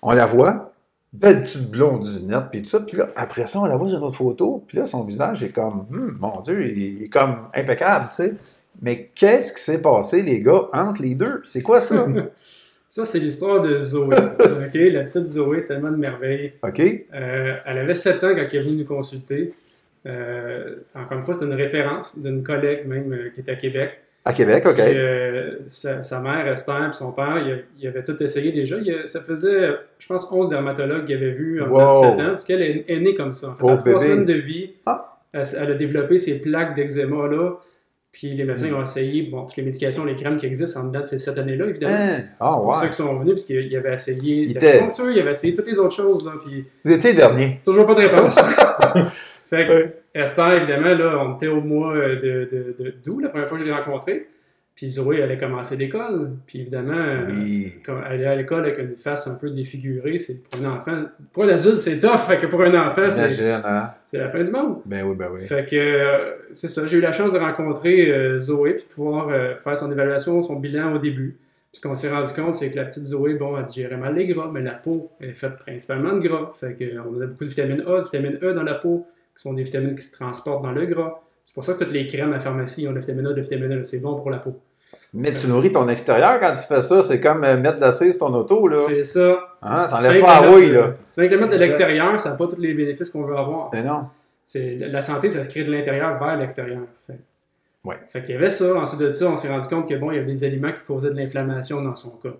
On 0.01 0.11
la 0.11 0.25
voit, 0.25 0.73
belle 1.13 1.43
petite 1.43 1.71
blondinette, 1.71 2.45
puis 2.51 2.61
tout 2.61 2.69
ça, 2.69 2.81
puis 2.81 2.97
là, 2.97 3.07
après 3.15 3.45
ça, 3.45 3.59
on 3.61 3.65
la 3.65 3.77
voit 3.77 3.87
sur 3.87 3.99
une 3.99 4.03
autre 4.03 4.17
photo, 4.17 4.65
puis 4.67 4.77
là, 4.77 4.85
son 4.85 5.05
visage 5.05 5.41
est 5.41 5.51
comme, 5.51 5.85
Hum, 5.93 6.17
mon 6.19 6.41
Dieu, 6.41 6.67
il 6.75 7.03
est 7.03 7.07
comme 7.09 7.37
impeccable, 7.55 8.07
tu 8.09 8.15
sais. 8.15 8.33
Mais 8.81 9.11
qu'est-ce 9.15 9.53
qui 9.53 9.61
s'est 9.61 9.81
passé, 9.81 10.21
les 10.21 10.41
gars, 10.41 10.63
entre 10.73 11.01
les 11.01 11.15
deux? 11.15 11.41
C'est 11.45 11.61
quoi 11.61 11.79
ça? 11.79 12.05
Ça, 12.91 13.05
c'est 13.05 13.19
l'histoire 13.19 13.61
de 13.61 13.77
Zoé. 13.77 14.09
Ok, 14.41 14.73
La 14.91 15.03
petite 15.05 15.25
Zoé, 15.25 15.65
tellement 15.65 15.91
de 15.91 15.95
merveilles. 15.95 16.51
OK? 16.61 16.79
Euh, 16.81 17.53
elle 17.65 17.77
avait 17.77 17.95
7 17.95 18.21
ans 18.25 18.35
quand 18.35 18.41
elle 18.51 18.55
est 18.59 18.59
venue 18.59 18.79
nous 18.79 18.85
consulter. 18.85 19.53
Euh, 20.07 20.75
encore 20.93 21.17
une 21.17 21.23
fois, 21.23 21.33
c'est 21.33 21.45
une 21.45 21.53
référence 21.53 22.19
d'une 22.19 22.43
collègue 22.43 22.85
même 22.85 23.13
euh, 23.13 23.29
qui 23.33 23.39
est 23.39 23.49
à 23.49 23.55
Québec. 23.55 23.91
À 24.25 24.33
Québec, 24.33 24.65
OK. 24.65 24.75
Puis, 24.75 25.63
sa, 25.67 26.03
sa 26.03 26.19
mère, 26.19 26.45
Esther, 26.51 26.89
et 26.89 26.93
son 26.93 27.13
père, 27.13 27.37
ils, 27.37 27.63
ils 27.79 27.87
avaient 27.87 28.03
tout 28.03 28.21
essayé 28.21 28.51
déjà. 28.51 28.75
Il 28.83 29.03
ça 29.05 29.21
faisait, 29.21 29.69
je 29.97 30.07
pense, 30.07 30.29
11 30.29 30.49
dermatologues 30.49 31.05
qui 31.05 31.13
avaient 31.13 31.31
vu 31.31 31.61
en 31.61 31.69
Wow. 31.69 31.77
dedans 31.79 32.01
de 32.01 32.05
7 32.17 32.19
ans, 32.25 32.29
parce 32.31 32.43
qu'elle 32.43 32.61
est, 32.61 32.85
est 32.89 32.99
née 32.99 33.15
comme 33.15 33.33
ça. 33.33 33.55
En 33.61 33.77
fait, 33.79 33.93
à 33.95 33.99
semaines 33.99 34.25
de 34.25 34.33
vie, 34.33 34.73
Ah. 34.85 35.17
elle, 35.31 35.43
elle 35.61 35.71
a 35.71 35.75
développé 35.75 36.17
ces 36.17 36.41
plaques 36.41 36.75
d'eczéma-là. 36.75 37.53
Puis 38.11 38.33
les 38.35 38.43
médecins 38.43 38.69
Hmm. 38.69 38.75
ont 38.75 38.83
essayé, 38.83 39.23
bon, 39.31 39.45
toutes 39.45 39.55
les 39.55 39.63
médications, 39.63 40.03
les 40.03 40.15
crèmes 40.15 40.35
qui 40.37 40.45
existent 40.45 40.81
en 40.81 40.83
dedans 40.87 40.99
de 40.99 41.05
ces 41.05 41.17
7 41.17 41.37
années-là, 41.37 41.67
évidemment. 41.67 41.95
Hein? 41.97 42.19
Ah, 42.41 42.49
C'est 42.57 42.61
pour 42.63 42.75
ceux 42.75 42.87
qui 42.87 42.93
sont 42.93 43.15
venus, 43.19 43.33
parce 43.35 43.45
qu'ils 43.45 43.75
avaient 43.77 43.93
essayé 43.93 44.43
Ils 44.43 44.53
la 44.59 44.79
poncture, 44.79 45.09
ils 45.11 45.19
avaient 45.21 45.31
essayé 45.31 45.53
toutes 45.53 45.67
les 45.67 45.79
autres 45.79 45.95
choses, 45.95 46.25
là, 46.25 46.33
puis 46.45 46.65
Vous 46.83 46.91
étiez 46.91 47.13
dernier. 47.13 47.61
toujours 47.63 47.87
pas 47.87 47.93
de 47.93 47.99
réponse. 48.01 48.35
fait 49.49 49.67
que. 49.67 49.89
Esther, 50.13 50.51
évidemment, 50.57 50.93
là, 50.93 51.23
on 51.25 51.35
était 51.35 51.47
au 51.47 51.61
mois 51.61 51.93
de, 51.95 52.49
de, 52.51 52.75
de- 52.77 52.93
d'août, 53.03 53.21
la 53.21 53.29
première 53.29 53.47
fois 53.47 53.57
que 53.57 53.63
je 53.63 53.69
l'ai 53.69 53.73
rencontrée. 53.75 54.27
Puis 54.75 54.89
Zoé 54.89 55.21
allait 55.21 55.37
commencer 55.37 55.75
l'école. 55.75 56.31
Puis 56.47 56.61
évidemment, 56.61 56.93
euh, 56.97 57.25
Oui. 57.29 57.73
quand 57.85 57.93
aller 58.01 58.25
à 58.25 58.35
l'école 58.35 58.63
avec 58.65 58.79
une 58.79 58.95
face 58.95 59.27
un 59.27 59.35
peu 59.35 59.49
défigurée, 59.51 60.17
c'est 60.17 60.41
pour 60.43 60.65
un 60.65 60.77
enfant. 60.77 61.03
Pour 61.33 61.43
un 61.43 61.49
adulte, 61.49 61.77
c'est 61.77 61.99
tough. 61.99 62.17
Fait 62.27 62.37
que 62.37 62.47
pour 62.47 62.61
un 62.63 62.73
enfant, 62.87 63.03
c'est 63.09 63.51
hein? 63.51 63.93
c'est 64.07 64.17
la 64.17 64.29
fin 64.29 64.41
du 64.41 64.49
monde. 64.51 64.77
Ben 64.85 65.03
oui, 65.05 65.15
ben 65.15 65.27
oui. 65.33 65.41
Fait 65.41 65.65
que 65.69 65.75
euh, 65.75 66.35
c'est 66.53 66.67
ça, 66.67 66.87
j'ai 66.87 66.97
eu 66.97 67.01
la 67.01 67.11
chance 67.11 67.31
de 67.33 67.37
rencontrer 67.37 68.09
euh, 68.11 68.39
Zoé 68.39 68.73
puis 68.75 68.83
de 68.83 68.89
pouvoir 68.93 69.29
euh, 69.29 69.55
faire 69.57 69.77
son 69.77 69.91
évaluation, 69.91 70.41
son 70.41 70.55
bilan 70.55 70.95
au 70.95 70.97
début. 70.99 71.37
Puis 71.71 71.79
ce 71.79 71.87
qu'on 71.87 71.95
s'est 71.95 72.11
rendu 72.11 72.33
compte, 72.33 72.55
c'est 72.55 72.69
que 72.71 72.75
la 72.75 72.85
petite 72.85 73.03
Zoé, 73.03 73.35
bon, 73.35 73.57
elle 73.57 73.65
digérait 73.65 73.95
mal 73.97 74.15
les 74.15 74.25
gras, 74.27 74.49
mais 74.51 74.61
la 74.61 74.73
peau 74.73 75.11
elle 75.21 75.29
est 75.29 75.33
faite 75.33 75.57
principalement 75.57 76.13
de 76.13 76.19
gras. 76.27 76.51
Fait 76.55 76.73
que, 76.73 76.83
euh, 76.83 77.01
on 77.09 77.21
a 77.21 77.27
beaucoup 77.27 77.43
de 77.45 77.49
vitamine 77.49 77.81
A, 77.87 77.99
de 77.99 78.03
vitamine 78.03 78.37
E 78.41 78.53
dans 78.53 78.63
la 78.63 78.73
peau, 78.75 79.05
qui 79.35 79.41
sont 79.43 79.53
des 79.53 79.63
vitamines 79.63 79.95
qui 79.95 80.01
se 80.03 80.11
transportent 80.11 80.63
dans 80.63 80.71
le 80.73 80.85
gras. 80.85 81.21
C'est 81.45 81.53
pour 81.53 81.63
ça 81.63 81.73
que 81.73 81.83
toutes 81.83 81.93
les 81.93 82.07
crèmes 82.07 82.31
à 82.31 82.35
la 82.35 82.39
pharmacie 82.39 82.87
ont 82.87 82.91
la 82.93 82.99
vitamine 82.99 83.27
A, 83.27 83.29
la 83.31 83.41
vitamine 83.41 83.73
E, 83.79 83.83
c'est 83.83 83.99
bon 83.99 84.15
pour 84.15 84.29
la 84.31 84.37
peau. 84.37 84.59
Mais 85.13 85.33
tu 85.33 85.47
nourris 85.47 85.71
ton 85.73 85.89
extérieur 85.89 86.39
quand 86.39 86.53
tu 86.53 86.63
fais 86.65 86.79
ça. 86.81 87.01
C'est 87.01 87.19
comme 87.19 87.43
euh, 87.43 87.57
mettre 87.57 87.75
de 87.77 87.81
la 87.81 87.91
cire 87.91 88.13
sur 88.13 88.27
ton 88.27 88.33
auto, 88.33 88.67
là. 88.69 88.77
C'est 88.87 89.03
ça. 89.03 89.39
Hein? 89.61 89.85
Ça 89.85 89.87
Si 89.87 89.93
tu 89.93 89.99
enlève 89.99 90.11
fais 90.13 90.21
pas 90.21 90.39
la 90.41 90.47
le 90.47 90.53
rouille, 90.53 90.69
là. 90.69 90.93
Tu 91.05 91.11
fais 91.13 91.27
que 91.27 91.33
le 91.33 91.39
mettre 91.41 91.51
de 91.51 91.57
l'extérieur, 91.57 92.17
ça 92.19 92.29
n'a 92.29 92.35
pas 92.37 92.47
tous 92.47 92.59
les 92.61 92.73
bénéfices 92.73 93.09
qu'on 93.09 93.23
veut 93.23 93.35
avoir. 93.35 93.69
Mais 93.73 93.83
non. 93.83 94.05
C'est 94.43 94.77
la 94.79 95.01
santé, 95.01 95.27
ça 95.29 95.43
se 95.43 95.49
crée 95.49 95.63
de 95.65 95.71
l'intérieur 95.71 96.17
vers 96.17 96.37
l'extérieur. 96.37 96.81
Fait, 97.07 97.19
Ouais. 97.83 97.95
fait 98.09 98.21
qu'il 98.21 98.35
y 98.35 98.37
avait 98.37 98.51
ça. 98.51 98.75
Ensuite 98.75 99.01
de 99.01 99.11
ça, 99.11 99.25
on 99.27 99.35
s'est 99.35 99.49
rendu 99.49 99.67
compte 99.67 99.89
que 99.89 99.95
bon, 99.95 100.11
il 100.11 100.15
y 100.17 100.19
avait 100.19 100.31
des 100.31 100.43
aliments 100.43 100.71
qui 100.71 100.81
causaient 100.85 101.09
de 101.09 101.15
l'inflammation 101.15 101.81
dans 101.81 101.95
son 101.95 102.11
cas. 102.11 102.33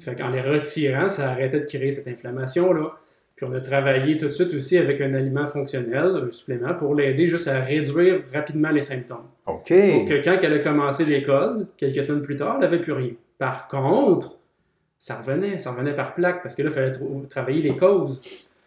Fait 0.00 0.14
qu'en 0.16 0.28
les 0.28 0.40
retirant, 0.42 1.08
ça 1.10 1.30
arrêtait 1.30 1.60
de 1.60 1.64
créer 1.64 1.92
cette 1.92 2.08
inflammation-là. 2.08 2.90
Puis 3.40 3.48
on 3.50 3.54
a 3.54 3.60
travaillé 3.60 4.18
tout 4.18 4.26
de 4.26 4.30
suite 4.32 4.52
aussi 4.52 4.76
avec 4.76 5.00
un 5.00 5.14
aliment 5.14 5.46
fonctionnel, 5.46 6.12
un 6.28 6.30
supplément, 6.30 6.74
pour 6.74 6.94
l'aider 6.94 7.26
juste 7.26 7.48
à 7.48 7.58
réduire 7.60 8.20
rapidement 8.34 8.68
les 8.68 8.82
symptômes. 8.82 9.28
OK. 9.46 9.72
Pour 9.72 10.06
que 10.06 10.22
quand 10.22 10.36
elle 10.42 10.52
a 10.52 10.58
commencé 10.58 11.04
l'école, 11.04 11.66
quelques 11.78 12.04
semaines 12.04 12.20
plus 12.20 12.36
tard, 12.36 12.56
elle 12.56 12.60
n'avait 12.68 12.82
plus 12.82 12.92
rien. 12.92 13.12
Par 13.38 13.66
contre, 13.68 14.36
ça 14.98 15.22
revenait, 15.22 15.58
ça 15.58 15.72
revenait 15.72 15.94
par 15.94 16.14
plaque, 16.14 16.42
parce 16.42 16.54
que 16.54 16.60
là, 16.60 16.68
il 16.68 16.74
fallait 16.74 16.92
travailler 17.30 17.62
les 17.62 17.74
causes. 17.78 18.20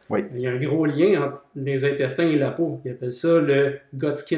Oui. 0.10 0.22
Il 0.34 0.42
y 0.42 0.48
a 0.48 0.52
un 0.52 0.58
gros 0.58 0.88
lien 0.88 1.22
entre 1.22 1.44
les 1.56 1.86
intestins 1.86 2.28
et 2.28 2.36
la 2.36 2.50
peau. 2.50 2.82
Ils 2.84 2.94
appellent 2.94 3.12
ça 3.14 3.40
le 3.40 3.76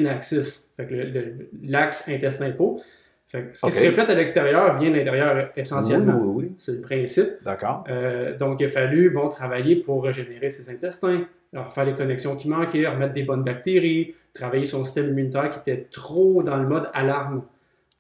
axis, 0.10 0.70
que 0.78 0.84
le- 0.94 1.04
le- 1.12 1.50
l'axe 1.64 2.10
intestin-peau. 2.10 2.82
Fait 3.28 3.44
que 3.44 3.56
ce 3.58 3.66
qui 3.66 3.72
se 3.72 3.86
reflète 3.88 4.10
à 4.10 4.14
l'extérieur 4.16 4.78
vient 4.80 4.92
de 4.92 4.96
l'intérieur 4.98 5.36
Oui, 5.36 5.62
essentiellement. 5.62 6.18
oui, 6.22 6.44
oui. 6.46 6.54
C'est 6.58 6.74
le 6.74 6.82
principe. 6.82 7.30
D'accord. 7.44 7.84
Euh, 7.90 8.38
donc, 8.38 8.60
il 8.60 8.68
a 8.68 8.70
fallu 8.70 9.10
bon, 9.10 9.30
travailler 9.30 9.78
pour 9.78 10.04
régénérer 10.04 10.50
ses 10.52 10.70
intestins, 10.70 11.26
alors 11.54 11.74
faire 11.74 11.86
les 11.86 11.96
connexions 11.96 12.36
qui 12.36 12.48
manquaient, 12.50 12.86
remettre 12.88 13.14
des 13.14 13.24
bonnes 13.24 13.44
bactéries, 13.44 14.14
travailler 14.34 14.66
son 14.66 14.86
système 14.86 15.08
immunitaire 15.10 15.50
qui 15.50 15.60
était 15.60 15.88
trop 15.90 16.44
dans 16.44 16.58
le 16.58 16.68
mode 16.68 16.90
alarme. 16.94 17.44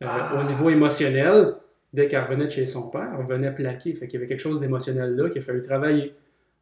Euh, 0.03 0.07
Ah. 0.07 0.41
Au 0.43 0.47
niveau 0.47 0.69
émotionnel, 0.69 1.53
dès 1.93 2.07
qu'elle 2.07 2.23
revenait 2.23 2.45
de 2.45 2.51
chez 2.51 2.65
son 2.65 2.89
père, 2.89 3.07
elle 3.17 3.25
revenait 3.25 3.51
plaquer. 3.51 3.93
Fait 3.95 4.07
qu'il 4.07 4.19
y 4.19 4.21
avait 4.21 4.27
quelque 4.27 4.41
chose 4.41 4.59
d'émotionnel 4.59 5.15
là 5.15 5.29
qu'il 5.29 5.41
a 5.41 5.45
fallu 5.45 5.61
travailler. 5.61 6.13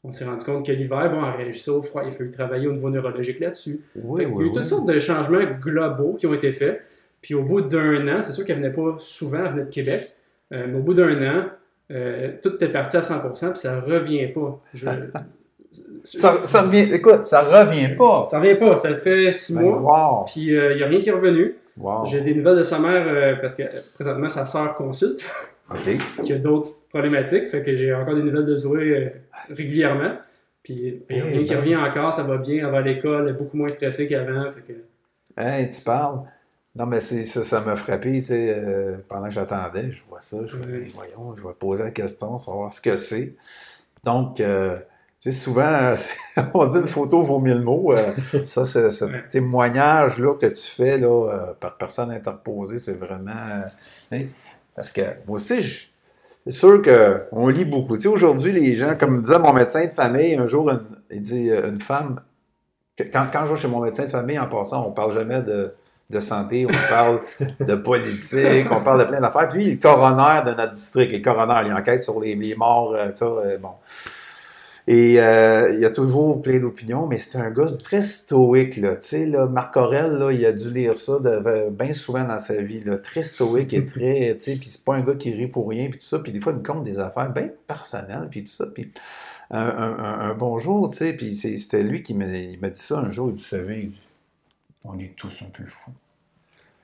On 0.05 0.11
s'est 0.11 0.23
rendu 0.25 0.43
compte 0.45 0.65
que 0.65 0.71
l'hiver, 0.71 1.09
bon, 1.11 1.21
elle 1.25 1.41
réagissait 1.43 1.71
au 1.71 1.81
froid. 1.81 2.03
Il 2.05 2.09
a 2.09 2.11
fallu 2.13 2.29
travailler 2.29 2.67
au 2.67 2.73
niveau 2.73 2.89
neurologique 2.89 3.39
là-dessus. 3.39 3.79
Oui, 3.95 4.21
Fait 4.23 4.27
oui, 4.29 4.43
y 4.45 4.47
a 4.47 4.49
eu 4.49 4.51
toutes 4.53 4.61
oui. 4.61 4.65
sortes 4.67 4.85
de 4.87 4.99
changements 4.99 5.39
globaux 5.61 6.13
qui 6.19 6.27
ont 6.27 6.33
été 6.33 6.51
faits. 6.53 6.81
Puis 7.23 7.33
au 7.33 7.41
bout 7.41 7.61
d'un 7.61 8.07
an, 8.09 8.21
c'est 8.21 8.31
sûr 8.33 8.45
qu'elle 8.45 8.57
venait 8.57 8.69
pas 8.69 8.97
souvent, 8.99 9.39
elle 9.45 9.51
venait 9.53 9.63
de 9.65 9.71
Québec, 9.71 10.13
euh, 10.53 10.65
mais 10.67 10.75
au 10.77 10.81
bout 10.83 10.93
d'un 10.93 11.19
an, 11.39 11.45
euh, 11.91 12.33
tout 12.43 12.53
était 12.55 12.69
parti 12.69 12.97
à 12.97 13.01
100%, 13.01 13.49
puis 13.51 13.59
ça 13.59 13.79
revient 13.81 14.27
pas. 14.27 14.61
Je- 14.75 14.85
Ça, 16.03 16.43
ça 16.43 16.61
revient, 16.63 16.93
écoute, 16.93 17.25
ça 17.25 17.41
revient 17.41 17.95
pas. 17.95 18.25
Ça 18.27 18.39
revient 18.39 18.55
pas, 18.59 18.75
ça 18.75 18.93
fait 18.95 19.31
six 19.31 19.55
Ben, 19.55 19.61
mois, 19.63 20.19
wow. 20.19 20.25
puis 20.25 20.41
il 20.51 20.75
n'y 20.75 20.83
a 20.83 20.85
rien 20.87 20.99
qui 21.01 21.09
est 21.09 21.13
revenu. 21.13 21.55
Wow. 21.77 22.05
J'ai 22.05 22.21
des 22.21 22.35
nouvelles 22.35 22.57
de 22.57 22.63
sa 22.63 22.77
mère, 22.77 23.05
euh, 23.07 23.35
parce 23.41 23.55
que 23.55 23.63
euh, 23.63 23.67
présentement, 23.95 24.29
sa 24.29 24.45
sœur 24.45 24.75
consulte, 24.75 25.25
OK. 25.71 25.97
qui 26.23 26.33
a 26.33 26.37
d'autres 26.37 26.71
problématiques, 26.89 27.47
fait 27.47 27.63
que 27.63 27.75
j'ai 27.75 27.91
encore 27.93 28.13
des 28.15 28.21
nouvelles 28.21 28.45
de 28.45 28.55
Zoé 28.55 28.81
euh, 28.97 29.09
régulièrement. 29.49 30.11
Puis 30.61 30.73
il 31.09 31.15
n'y 31.15 31.21
a 31.21 31.25
Eh 31.25 31.33
rien 31.37 31.43
qui 31.43 31.49
ben. 31.53 31.57
revient 31.59 31.75
encore, 31.77 32.13
ça 32.13 32.21
va 32.23 32.37
bien, 32.37 32.65
elle 32.65 32.71
va 32.71 32.77
à 32.79 32.81
l'école, 32.81 33.23
elle 33.27 33.33
est 33.33 33.37
beaucoup 33.37 33.57
moins 33.57 33.69
stressée 33.69 34.07
qu'avant. 34.07 34.51
Fait 34.51 34.73
que... 34.73 35.41
Hey, 35.41 35.69
tu 35.71 35.81
parles. 35.81 36.19
Non, 36.75 36.87
mais 36.87 36.99
c'est 37.01 37.21
ça, 37.23 37.43
ça 37.43 37.61
m'a 37.61 37.75
frappé, 37.75 38.13
tu 38.13 38.23
sais, 38.23 38.49
euh, 38.57 38.97
pendant 39.07 39.25
que 39.27 39.33
j'attendais, 39.33 39.91
je 39.91 40.01
vois 40.09 40.19
ça, 40.19 40.37
je 40.47 40.57
vois, 40.57 40.65
Oui. 40.65 40.79
ben, 40.85 40.91
voyons, 40.95 41.35
je 41.37 41.43
vais 41.47 41.53
poser 41.53 41.83
la 41.83 41.91
question, 41.91 42.39
savoir 42.39 42.73
ce 42.73 42.81
que 42.81 42.95
c'est. 42.95 43.35
Donc, 44.03 44.39
euh, 44.39 44.75
tu 45.19 45.31
sais, 45.31 45.37
souvent, 45.37 45.93
on 46.55 46.65
dit 46.65 46.77
une 46.77 46.87
photo 46.87 47.21
vaut 47.21 47.39
mille 47.39 47.61
mots. 47.61 47.93
euh, 47.93 48.11
ça, 48.45 48.65
ce 48.65 49.05
Ouais. 49.05 49.23
témoignage-là 49.29 50.33
que 50.35 50.47
tu 50.47 50.63
fais, 50.63 50.97
là, 50.97 51.53
par 51.59 51.77
personne 51.77 52.09
interposée, 52.09 52.79
c'est 52.79 52.93
vraiment, 52.95 53.63
parce 54.75 54.91
que 54.91 55.01
moi 55.27 55.35
aussi, 55.35 55.61
je- 55.61 55.87
c'est 56.45 56.51
sûr 56.51 56.81
qu'on 56.81 57.47
lit 57.49 57.65
beaucoup. 57.65 57.95
Tu 57.97 58.01
sais, 58.03 58.07
aujourd'hui, 58.07 58.51
les 58.51 58.73
gens, 58.73 58.95
comme 58.97 59.21
disait 59.21 59.39
mon 59.39 59.53
médecin 59.53 59.85
de 59.85 59.91
famille, 59.91 60.33
un 60.35 60.47
jour, 60.47 60.69
une- 60.71 60.81
il 61.11 61.21
dit, 61.21 61.49
une 61.51 61.79
femme, 61.79 62.19
quand, 62.97 63.27
quand 63.31 63.45
je 63.45 63.53
vais 63.53 63.59
chez 63.61 63.67
mon 63.67 63.79
médecin 63.81 64.03
de 64.05 64.09
famille, 64.09 64.39
en 64.39 64.47
passant, 64.47 64.87
on 64.87 64.91
parle 64.91 65.11
jamais 65.13 65.41
de, 65.41 65.73
de 66.09 66.19
santé, 66.19 66.65
on 66.65 66.89
parle 66.89 67.21
de 67.59 67.75
politique, 67.75 68.67
on 68.71 68.83
parle 68.83 68.99
de 68.99 69.05
plein 69.05 69.21
d'affaires. 69.21 69.47
Puis 69.47 69.63
il 69.63 69.69
est 69.69 69.73
le 69.73 69.79
coroner 69.79 70.41
de 70.45 70.55
notre 70.55 70.71
district. 70.71 71.11
Le 71.11 71.19
coroner, 71.19 71.61
il 71.65 71.73
enquête 71.73 72.03
sur 72.03 72.19
les, 72.19 72.55
morts, 72.55 72.93
euh, 72.93 73.09
ça, 73.13 73.25
euh, 73.25 73.57
bon. 73.57 73.71
Et 74.85 75.17
euh, 75.17 75.71
il 75.73 75.79
y 75.79 75.85
a 75.85 75.89
toujours 75.89 76.41
plein 76.41 76.59
d'opinions, 76.59 77.07
mais 77.07 77.17
c'est 77.17 77.37
un 77.37 77.49
gars 77.51 77.67
très 77.81 78.01
stoïque, 78.01 78.75
là. 78.75 78.95
Tu 78.97 79.07
sais, 79.07 79.25
là, 79.25 79.45
Marc 79.47 79.77
Aurel, 79.77 80.27
il 80.33 80.45
a 80.45 80.51
dû 80.51 80.69
lire 80.69 80.97
ça 80.97 81.19
de- 81.19 81.69
bien 81.69 81.93
souvent 81.93 82.25
dans 82.25 82.37
sa 82.37 82.61
vie, 82.61 82.81
là. 82.81 82.97
Très 82.97 83.23
stoïque 83.23 83.73
et 83.73 83.85
très, 83.85 84.35
tu 84.37 84.43
sais, 84.43 84.55
puis 84.57 84.69
c'est 84.69 84.83
pas 84.83 84.95
un 84.95 85.01
gars 85.01 85.15
qui 85.15 85.31
rit 85.31 85.47
pour 85.47 85.69
rien, 85.69 85.89
puis 85.89 85.99
tout 85.99 86.05
ça. 86.05 86.19
Puis 86.19 86.33
des 86.33 86.41
fois, 86.41 86.51
il 86.51 86.59
me 86.59 86.63
compte 86.63 86.83
des 86.83 86.99
affaires 86.99 87.31
bien 87.31 87.49
personnelles, 87.65 88.27
puis 88.29 88.43
tout 88.43 88.51
ça. 88.51 88.65
Puis 88.65 88.91
un, 89.51 90.35
bonjour, 90.37 90.89
tu 90.89 90.97
sais, 90.97 91.13
puis 91.13 91.33
c'était 91.33 91.83
lui 91.83 92.01
qui 92.01 92.13
m'a 92.13 92.25
il 92.25 92.59
dit 92.59 92.69
ça 92.73 92.99
un 92.99 93.11
jour, 93.11 93.29
il 93.29 93.33
il 93.33 93.89
dit, 93.89 94.01
on 94.83 94.97
est 94.99 95.15
tous 95.15 95.43
un 95.43 95.49
peu 95.49 95.65
fous. 95.65 95.91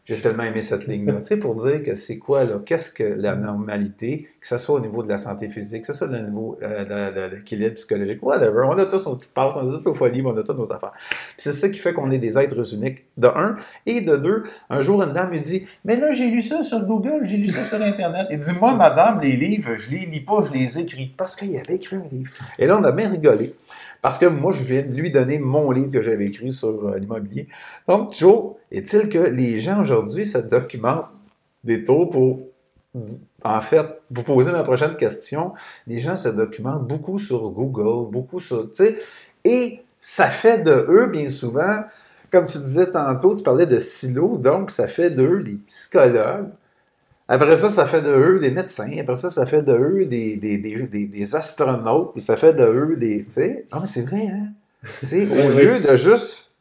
J'ai 0.09 0.19
tellement 0.21 0.41
aimé 0.41 0.61
cette 0.61 0.87
ligne-là, 0.87 1.17
tu 1.17 1.25
sais, 1.25 1.37
pour 1.37 1.53
dire 1.53 1.83
que 1.83 1.93
c'est 1.93 2.17
quoi, 2.17 2.43
là, 2.43 2.55
qu'est-ce 2.65 2.89
que 2.89 3.03
la 3.03 3.35
normalité, 3.35 4.27
que 4.41 4.47
ce 4.47 4.57
soit 4.57 4.73
au 4.73 4.79
niveau 4.79 5.03
de 5.03 5.07
la 5.07 5.19
santé 5.19 5.49
physique, 5.49 5.81
que 5.81 5.85
ce 5.85 5.93
soit 5.93 6.07
au 6.07 6.09
niveau 6.09 6.57
euh, 6.63 7.11
de, 7.11 7.35
l'équilibre 7.35 7.75
psychologique, 7.75 8.23
whatever, 8.23 8.63
on 8.65 8.75
a 8.79 8.87
tous 8.87 9.05
nos 9.05 9.15
petites 9.15 9.35
passes, 9.35 9.53
on 9.55 9.69
a 9.69 9.71
toutes 9.71 9.85
nos 9.85 9.93
folies, 9.93 10.23
on 10.25 10.35
a 10.35 10.41
toutes 10.41 10.57
nos 10.57 10.73
affaires. 10.73 10.93
Puis 10.93 11.35
c'est 11.37 11.53
ça 11.53 11.69
qui 11.69 11.77
fait 11.77 11.93
qu'on 11.93 12.09
est 12.09 12.17
des 12.17 12.39
êtres 12.39 12.73
uniques, 12.73 13.05
de 13.17 13.27
un, 13.27 13.55
et 13.85 14.01
de 14.01 14.15
deux, 14.15 14.45
un 14.71 14.81
jour, 14.81 15.03
une 15.03 15.13
dame 15.13 15.31
me 15.31 15.37
dit, 15.37 15.67
mais 15.85 15.95
là, 15.95 16.09
j'ai 16.09 16.25
lu 16.25 16.41
ça 16.41 16.63
sur 16.63 16.79
Google, 16.79 17.21
j'ai 17.25 17.37
lu 17.37 17.45
ça 17.45 17.63
sur 17.63 17.79
Internet, 17.79 18.25
et 18.31 18.37
dit, 18.37 18.53
moi, 18.59 18.73
madame, 18.73 19.19
les 19.21 19.37
livres, 19.37 19.75
je 19.75 19.91
les 19.91 20.07
lis 20.07 20.21
pas, 20.21 20.43
je 20.43 20.51
les 20.51 20.79
écris, 20.79 21.13
parce 21.15 21.35
qu'il 21.35 21.55
avait 21.55 21.75
écrit 21.75 21.97
un 21.97 22.07
livre. 22.11 22.31
Et 22.57 22.65
là, 22.65 22.79
on 22.79 22.83
a 22.83 22.91
bien 22.91 23.11
rigolé. 23.11 23.53
Parce 24.01 24.17
que 24.17 24.25
moi, 24.25 24.51
je 24.51 24.63
viens 24.63 24.83
de 24.83 24.93
lui 24.93 25.11
donner 25.11 25.39
mon 25.39 25.71
livre 25.71 25.91
que 25.91 26.01
j'avais 26.01 26.25
écrit 26.25 26.53
sur 26.53 26.87
euh, 26.87 26.97
l'immobilier. 26.97 27.47
Donc, 27.87 28.13
Joe, 28.13 28.53
est-il 28.71 29.09
que 29.09 29.19
les 29.19 29.59
gens 29.59 29.81
aujourd'hui 29.81 30.25
se 30.25 30.37
documentent 30.37 31.09
des 31.63 31.83
taux 31.83 32.05
pour, 32.05 32.39
en 33.43 33.61
fait, 33.61 33.85
vous 34.09 34.23
poser 34.23 34.51
ma 34.51 34.63
prochaine 34.63 34.95
question? 34.95 35.53
Les 35.87 35.99
gens 35.99 36.15
se 36.15 36.29
documentent 36.29 36.87
beaucoup 36.87 37.19
sur 37.19 37.49
Google, 37.49 38.09
beaucoup 38.09 38.39
sur, 38.39 38.69
tu 38.69 38.75
sais, 38.75 38.95
et 39.43 39.79
ça 39.97 40.27
fait 40.27 40.59
de 40.59 40.71
eux, 40.71 41.07
bien 41.07 41.27
souvent, 41.27 41.83
comme 42.31 42.45
tu 42.45 42.57
disais 42.59 42.91
tantôt, 42.91 43.35
tu 43.35 43.43
parlais 43.43 43.65
de 43.65 43.79
silos, 43.79 44.37
donc 44.37 44.71
ça 44.71 44.87
fait 44.87 45.09
d'eux 45.09 45.43
des 45.43 45.57
psychologues. 45.67 46.49
Après 47.29 47.55
ça, 47.57 47.71
ça 47.71 47.85
fait 47.87 48.01
de 48.01 48.11
eux 48.11 48.39
des 48.41 48.51
médecins. 48.51 48.91
Après 48.99 49.15
ça, 49.15 49.29
ça 49.31 49.45
fait 49.45 49.61
de 49.63 49.73
eux 49.73 50.05
des, 50.05 50.37
des, 50.37 50.57
des, 50.57 50.87
des- 50.87 51.07
des 51.07 51.35
astronautes. 51.35 52.13
Puis 52.13 52.21
ça 52.21 52.37
fait 52.37 52.53
de 52.53 52.63
eux 52.65 52.97
des. 52.97 53.25
Tu 53.25 53.31
sais, 53.31 53.67
non, 53.73 53.81
mais 53.81 53.87
c'est 53.87 54.01
vrai, 54.03 54.27
hein? 54.27 54.49
Tu 55.01 55.09
sais, 55.09 55.27
au 55.27 55.51
lieu 55.59 55.79
de 55.81 55.95
juste 55.95 56.51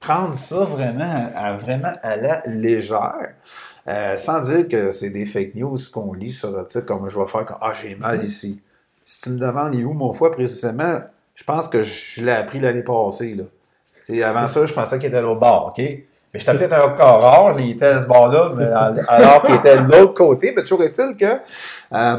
prendre 0.00 0.34
ça 0.34 0.64
vraiment 0.64 1.30
à, 1.34 1.56
vraiment 1.56 1.92
à 2.02 2.16
la 2.16 2.42
légère, 2.46 3.34
euh, 3.88 4.16
sans 4.16 4.40
dire 4.40 4.66
que 4.68 4.90
c'est 4.90 5.10
des 5.10 5.26
fake 5.26 5.54
news 5.54 5.76
qu'on 5.92 6.12
lit 6.12 6.32
sur, 6.32 6.50
tu 6.66 6.72
sais, 6.72 6.84
comme 6.84 7.08
je 7.08 7.18
vais 7.18 7.26
faire, 7.28 7.46
comme, 7.46 7.58
ah, 7.60 7.72
j'ai 7.72 7.94
mal 7.94 8.22
ici. 8.24 8.60
Si 9.04 9.20
tu 9.20 9.30
me 9.30 9.38
demandes, 9.38 9.74
il 9.74 9.82
est 9.82 9.84
où 9.84 9.92
mon 9.92 10.12
foie 10.12 10.30
précisément, 10.32 11.00
je 11.34 11.44
pense 11.44 11.68
que 11.68 11.82
je 11.82 12.24
l'ai 12.24 12.32
appris 12.32 12.60
l'année 12.60 12.82
passée, 12.82 13.34
là. 13.36 13.44
Avant 14.28 14.48
ça, 14.48 14.66
je 14.66 14.72
pensais 14.74 14.98
qu'il 14.98 15.08
était 15.08 15.22
l'autre 15.22 15.38
bord, 15.40 15.68
OK? 15.76 15.84
Mais 16.32 16.40
j'étais 16.40 16.54
peut-être 16.56 16.72
un 16.72 16.90
cas 16.96 17.04
rare, 17.12 17.60
il 17.60 17.72
était 17.72 17.84
à 17.86 18.00
ce 18.00 18.06
bord-là, 18.06 18.54
alors 19.08 19.42
qu'il 19.44 19.54
était 19.54 19.76
de 19.76 19.90
l'autre 19.92 20.14
côté. 20.14 20.52
Mais 20.56 20.62
toujours 20.62 20.82
est-il 20.82 21.14
que, 21.16 21.26
euh, 21.92 22.16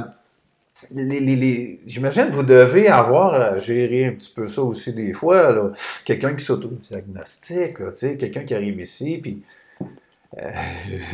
les, 0.94 1.20
les- 1.20 1.36
les- 1.36 1.80
j'imagine 1.86 2.30
que 2.30 2.36
vous 2.36 2.44
devez 2.44 2.88
avoir 2.90 3.34
à 3.34 3.58
gérer 3.58 4.06
un 4.06 4.12
petit 4.12 4.32
peu 4.36 4.48
ça 4.48 4.62
aussi 4.62 4.94
des 4.94 5.14
fois. 5.14 5.52
là. 5.52 5.72
Quelqu'un 6.06 6.34
qui 6.36 6.44
s'auto-diagnostique, 6.46 7.78
quelqu'un 8.20 8.42
qui 8.42 8.54
arrive 8.54 8.80
ici, 8.80 9.18
puis 9.22 9.42
euh, 10.38 10.50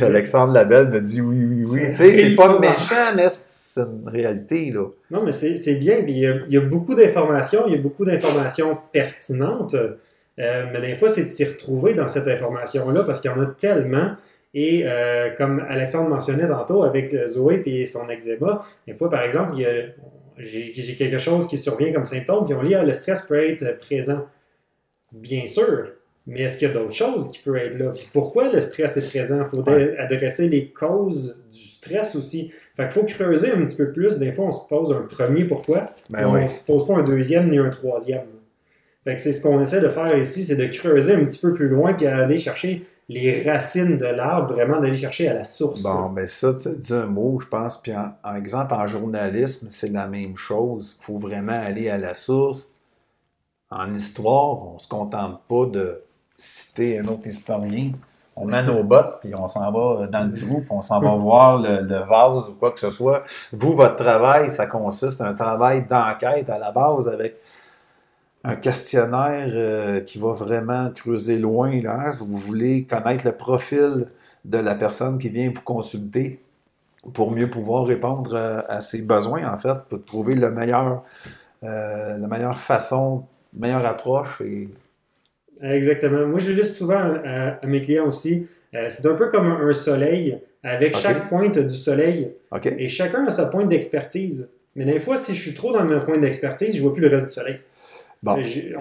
Alexandre 0.00 0.52
Labelle 0.52 0.88
me 0.88 1.00
dit 1.00 1.20
oui, 1.20 1.44
oui, 1.44 1.64
oui. 1.64 1.80
Tu 1.88 1.94
sais, 1.94 2.12
c'est 2.12 2.34
pas 2.34 2.58
méchant, 2.58 3.14
mais 3.16 3.26
c'est 3.28 3.80
une 3.82 4.08
réalité, 4.08 4.72
là. 4.72 4.86
Non, 5.10 5.22
mais 5.24 5.32
c'est 5.32 5.56
c'est 5.56 5.74
bien. 5.76 6.02
Puis 6.02 6.12
il 6.12 6.18
y, 6.20 6.26
a, 6.26 6.34
il 6.48 6.52
y 6.54 6.56
a 6.58 6.62
beaucoup 6.62 6.94
d'informations, 6.94 7.64
il 7.66 7.74
y 7.74 7.78
a 7.78 7.80
beaucoup 7.80 8.04
d'informations 8.04 8.76
pertinentes. 8.92 9.76
Euh, 10.40 10.64
mais 10.72 10.80
des 10.80 10.96
fois, 10.96 11.08
c'est 11.08 11.24
de 11.24 11.28
s'y 11.28 11.44
retrouver 11.44 11.94
dans 11.94 12.08
cette 12.08 12.26
information-là 12.26 13.04
parce 13.04 13.20
qu'il 13.20 13.30
y 13.30 13.34
en 13.34 13.40
a 13.42 13.46
tellement. 13.46 14.12
Et 14.52 14.82
euh, 14.84 15.30
comme 15.36 15.64
Alexandre 15.68 16.10
mentionnait 16.10 16.48
tantôt 16.48 16.82
avec 16.82 17.14
Zoé 17.26 17.62
et 17.66 17.84
son 17.84 18.08
eczéma, 18.10 18.64
des 18.86 18.94
fois, 18.94 19.08
par 19.08 19.22
exemple, 19.22 19.54
j'ai 20.38 20.94
quelque 20.96 21.18
chose 21.18 21.46
qui 21.46 21.56
survient 21.58 21.92
comme 21.92 22.06
symptôme, 22.06 22.46
puis 22.46 22.54
on 22.54 22.62
lit, 22.62 22.74
ah, 22.74 22.82
le 22.82 22.92
stress 22.92 23.22
peut 23.22 23.38
être 23.38 23.78
présent. 23.78 24.26
Bien 25.12 25.46
sûr, 25.46 25.88
mais 26.26 26.42
est-ce 26.42 26.58
qu'il 26.58 26.68
y 26.68 26.70
a 26.70 26.74
d'autres 26.74 26.92
choses 26.92 27.30
qui 27.30 27.38
peuvent 27.40 27.56
être 27.56 27.78
là? 27.78 27.90
Puis 27.94 28.08
pourquoi 28.12 28.50
le 28.52 28.60
stress 28.60 28.96
est 28.96 29.08
présent? 29.08 29.40
Il 29.40 29.48
faut 29.56 29.62
Ouais. 29.70 29.96
adresser 29.98 30.48
les 30.48 30.68
causes 30.68 31.44
du 31.52 31.58
stress 31.60 32.14
aussi. 32.16 32.52
Fait 32.76 32.84
qu'il 32.84 32.92
faut 32.92 33.04
creuser 33.04 33.50
un 33.50 33.64
petit 33.64 33.76
peu 33.76 33.92
plus. 33.92 34.18
Des 34.18 34.32
fois, 34.32 34.46
on 34.46 34.50
se 34.52 34.66
pose 34.68 34.92
un 34.92 35.02
premier 35.02 35.44
pourquoi, 35.44 35.90
Ben 36.08 36.26
on 36.26 36.34
ne 36.42 36.48
se 36.48 36.60
pose 36.60 36.86
pas 36.86 36.94
un 36.94 37.02
deuxième 37.02 37.50
ni 37.50 37.58
un 37.58 37.70
troisième. 37.70 38.22
Fait 39.04 39.14
que 39.14 39.20
c'est 39.20 39.32
ce 39.32 39.40
qu'on 39.42 39.60
essaie 39.60 39.80
de 39.80 39.88
faire 39.88 40.16
ici, 40.18 40.44
c'est 40.44 40.56
de 40.56 40.66
creuser 40.66 41.14
un 41.14 41.24
petit 41.24 41.38
peu 41.38 41.54
plus 41.54 41.68
loin 41.68 41.94
puis 41.94 42.06
aller 42.06 42.36
chercher 42.36 42.86
les 43.08 43.42
racines 43.42 43.96
de 43.96 44.06
l'arbre, 44.06 44.54
vraiment 44.54 44.78
d'aller 44.78 44.96
chercher 44.96 45.28
à 45.28 45.34
la 45.34 45.42
source. 45.42 45.82
Bon, 45.82 46.10
ben 46.10 46.26
ça, 46.26 46.54
tu 46.54 46.68
as 46.68 46.74
dit 46.74 46.92
un 46.92 47.06
mot, 47.06 47.40
je 47.40 47.46
pense. 47.46 47.76
Puis 47.76 47.92
en, 47.92 48.12
en 48.22 48.36
exemple, 48.36 48.72
en 48.72 48.86
journalisme, 48.86 49.66
c'est 49.68 49.90
la 49.90 50.06
même 50.06 50.36
chose. 50.36 50.96
Il 51.00 51.04
faut 51.04 51.18
vraiment 51.18 51.58
aller 51.60 51.88
à 51.88 51.98
la 51.98 52.14
source. 52.14 52.68
En 53.68 53.92
histoire, 53.92 54.68
on 54.68 54.74
ne 54.74 54.78
se 54.78 54.86
contente 54.86 55.40
pas 55.48 55.66
de 55.66 56.02
citer 56.36 57.00
un 57.00 57.08
autre 57.08 57.26
historien. 57.26 57.92
On 58.36 58.44
met 58.44 58.62
nos 58.62 58.84
bottes, 58.84 59.18
puis 59.20 59.34
on 59.34 59.48
s'en 59.48 59.72
va 59.72 60.06
dans 60.06 60.30
le 60.30 60.38
trou, 60.38 60.60
puis 60.60 60.68
on 60.70 60.82
s'en 60.82 61.00
va 61.00 61.16
voir 61.16 61.60
le, 61.60 61.82
le 61.82 61.98
vase 61.98 62.48
ou 62.48 62.54
quoi 62.60 62.70
que 62.70 62.78
ce 62.78 62.90
soit. 62.90 63.24
Vous, 63.52 63.74
votre 63.74 63.96
travail, 63.96 64.48
ça 64.48 64.66
consiste 64.66 65.20
à 65.20 65.26
un 65.26 65.34
travail 65.34 65.84
d'enquête 65.84 66.48
à 66.48 66.58
la 66.58 66.70
base 66.70 67.08
avec 67.08 67.40
un 68.44 68.56
questionnaire 68.56 69.50
euh, 69.54 70.00
qui 70.00 70.18
va 70.18 70.32
vraiment 70.32 70.90
creuser 70.90 71.38
loin. 71.38 71.80
Là. 71.82 72.12
Vous 72.18 72.36
voulez 72.36 72.84
connaître 72.84 73.26
le 73.26 73.32
profil 73.32 74.06
de 74.44 74.58
la 74.58 74.74
personne 74.74 75.18
qui 75.18 75.28
vient 75.28 75.52
vous 75.54 75.62
consulter 75.62 76.40
pour 77.12 77.30
mieux 77.32 77.48
pouvoir 77.48 77.86
répondre 77.86 78.34
euh, 78.34 78.60
à 78.68 78.80
ses 78.80 79.02
besoins, 79.02 79.50
en 79.52 79.58
fait, 79.58 79.78
pour 79.88 80.04
trouver 80.04 80.34
le 80.34 80.50
meilleur, 80.50 81.02
euh, 81.62 82.16
la 82.16 82.26
meilleure 82.28 82.58
façon, 82.58 83.24
meilleure 83.52 83.84
approche. 83.84 84.40
Et... 84.40 84.68
Exactement. 85.62 86.26
Moi, 86.26 86.38
je 86.38 86.52
le 86.52 86.62
dis 86.62 86.68
souvent 86.68 86.98
à, 87.24 87.58
à 87.62 87.66
mes 87.66 87.80
clients 87.80 88.06
aussi. 88.06 88.48
c'est 88.72 89.06
un 89.06 89.14
peu 89.14 89.28
comme 89.28 89.46
un, 89.46 89.68
un 89.68 89.72
soleil. 89.72 90.40
Avec 90.62 90.94
chaque 90.94 91.30
pointe 91.30 91.58
du 91.58 91.74
soleil, 91.74 92.34
et 92.76 92.88
chacun 92.88 93.24
a 93.26 93.30
sa 93.30 93.46
pointe 93.46 93.70
d'expertise. 93.70 94.50
Mais 94.76 94.84
des 94.84 95.00
fois, 95.00 95.16
si 95.16 95.34
je 95.34 95.40
suis 95.40 95.54
trop 95.54 95.72
dans 95.72 95.84
ma 95.84 96.00
pointe 96.00 96.20
d'expertise, 96.20 96.76
je 96.76 96.82
vois 96.82 96.92
plus 96.92 97.00
le 97.00 97.08
reste 97.08 97.28
du 97.28 97.32
soleil. 97.32 97.60
Bon. 98.22 98.32
On 98.34 98.38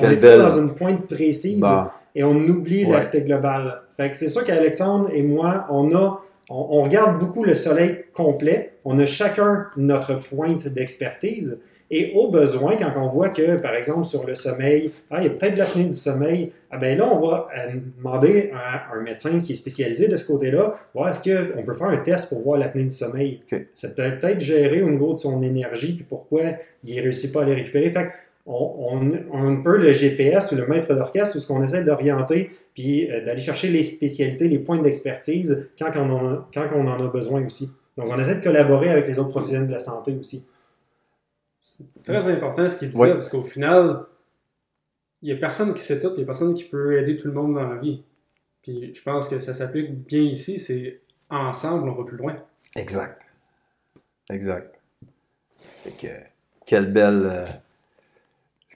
est 0.09 0.17
belle- 0.17 0.39
dans 0.39 0.49
une 0.59 0.73
pointe 0.73 1.07
précise 1.07 1.59
Bon. 1.59 1.83
et 2.15 2.23
on 2.23 2.35
oublie 2.35 2.85
Ouais. 2.85 2.91
l'aspect 2.91 3.21
global. 3.21 3.77
Fait 3.95 4.11
que 4.11 4.17
c'est 4.17 4.27
sûr 4.27 4.43
qu'Alexandre 4.43 5.09
et 5.13 5.21
moi, 5.23 5.65
on 5.69 5.95
a, 5.95 6.21
on, 6.49 6.67
on 6.71 6.83
regarde 6.83 7.19
beaucoup 7.19 7.43
le 7.43 7.55
soleil 7.55 8.03
complet. 8.13 8.73
On 8.85 8.99
a 8.99 9.05
chacun 9.05 9.67
notre 9.77 10.15
pointe 10.15 10.67
d'expertise. 10.67 11.59
Et 11.91 12.11
au 12.15 12.29
besoin, 12.29 12.75
quand 12.75 12.91
on 12.97 13.07
voit 13.09 13.29
que, 13.29 13.59
par 13.59 13.73
exemple, 13.73 14.05
sur 14.05 14.23
le 14.27 14.35
sommeil, 14.35 14.91
ah, 15.09 15.17
il 15.19 15.23
y 15.23 15.27
a 15.27 15.31
peut-être 15.31 15.53
de 15.55 15.57
l'apnée 15.59 15.85
du 15.85 15.93
sommeil, 15.95 16.51
ah 16.69 16.77
ben 16.77 16.95
là, 16.95 17.09
on 17.11 17.19
va 17.27 17.47
euh, 17.57 17.71
demander 17.97 18.51
à 18.53 18.93
un 18.95 19.01
médecin 19.01 19.39
qui 19.39 19.53
est 19.53 19.55
spécialisé 19.55 20.07
de 20.07 20.15
ce 20.15 20.27
côté-là, 20.27 20.75
voir 20.93 21.09
est-ce 21.09 21.19
qu'on 21.19 21.63
peut 21.63 21.73
faire 21.73 21.87
un 21.87 21.97
test 21.97 22.29
pour 22.29 22.43
voir 22.43 22.59
l'apnée 22.59 22.83
du 22.83 22.91
sommeil. 22.91 23.41
Ok. 23.51 23.65
Ça 23.73 23.87
peut 23.89 24.03
peut-être 24.19 24.39
gérer 24.39 24.83
au 24.83 24.89
niveau 24.91 25.13
de 25.13 25.17
son 25.17 25.41
énergie, 25.41 25.93
puis 25.93 26.05
pourquoi 26.07 26.41
il 26.83 26.95
ne 26.95 27.01
réussit 27.01 27.33
pas 27.33 27.41
à 27.41 27.45
les 27.45 27.55
récupérer. 27.55 27.89
Fait 27.89 28.03
que 28.03 28.09
on, 28.45 28.97
on, 29.01 29.11
on 29.31 29.61
peut 29.63 29.77
le 29.77 29.91
GPS 29.93 30.51
ou 30.51 30.55
le 30.55 30.65
maître 30.67 30.93
d'orchestre, 30.95 31.35
ou 31.37 31.39
ce 31.39 31.47
qu'on 31.47 31.61
essaie 31.63 31.83
d'orienter, 31.83 32.49
puis 32.73 33.09
euh, 33.11 33.23
d'aller 33.25 33.41
chercher 33.41 33.69
les 33.69 33.83
spécialités, 33.83 34.47
les 34.47 34.59
points 34.59 34.79
d'expertise 34.79 35.67
quand, 35.77 35.91
on 35.95 36.09
en 36.11 36.33
a- 36.33 36.49
quand 36.53 36.67
on 36.75 36.87
en 36.87 37.03
a 37.05 37.07
besoin 37.09 37.45
aussi. 37.45 37.69
Donc, 37.97 38.07
on 38.09 38.19
essaie 38.19 38.35
de 38.35 38.43
collaborer 38.43 38.89
avec 38.89 39.07
les 39.07 39.19
autres 39.19 39.29
professionnels 39.31 39.67
de 39.67 39.71
la 39.73 39.79
santé 39.79 40.15
aussi. 40.19 40.47
C'est 41.59 41.85
très 42.03 42.27
important 42.31 42.67
ce 42.69 42.77
qu'il 42.77 42.89
dit 42.89 42.95
Oui. 42.97 43.09
là, 43.09 43.15
parce 43.15 43.29
qu'au 43.29 43.43
final, 43.43 44.03
il 45.21 45.25
n'y 45.27 45.33
a 45.33 45.39
personne 45.39 45.73
qui 45.73 45.81
sait 45.81 45.99
tout, 45.99 46.11
il 46.13 46.17
n'y 46.17 46.23
a 46.23 46.25
personne 46.25 46.55
qui 46.55 46.63
peut 46.63 46.97
aider 46.97 47.17
tout 47.17 47.27
le 47.27 47.33
monde 47.33 47.55
dans 47.55 47.67
la 47.67 47.75
vie. 47.77 48.01
Puis 48.61 48.93
je 48.95 49.01
pense 49.03 49.27
que 49.27 49.39
ça 49.39 49.53
s'applique 49.53 49.91
bien 50.07 50.21
ici, 50.21 50.59
c'est 50.59 51.01
ensemble, 51.29 51.89
on 51.89 51.93
va 51.95 52.03
plus 52.05 52.17
loin. 52.17 52.37
Exact. 52.77 53.21
Exact. 54.31 54.79
Fait 55.83 55.91
que, 55.91 56.13
quelle 56.65 56.91
belle, 56.91 57.23
euh, 57.25 57.45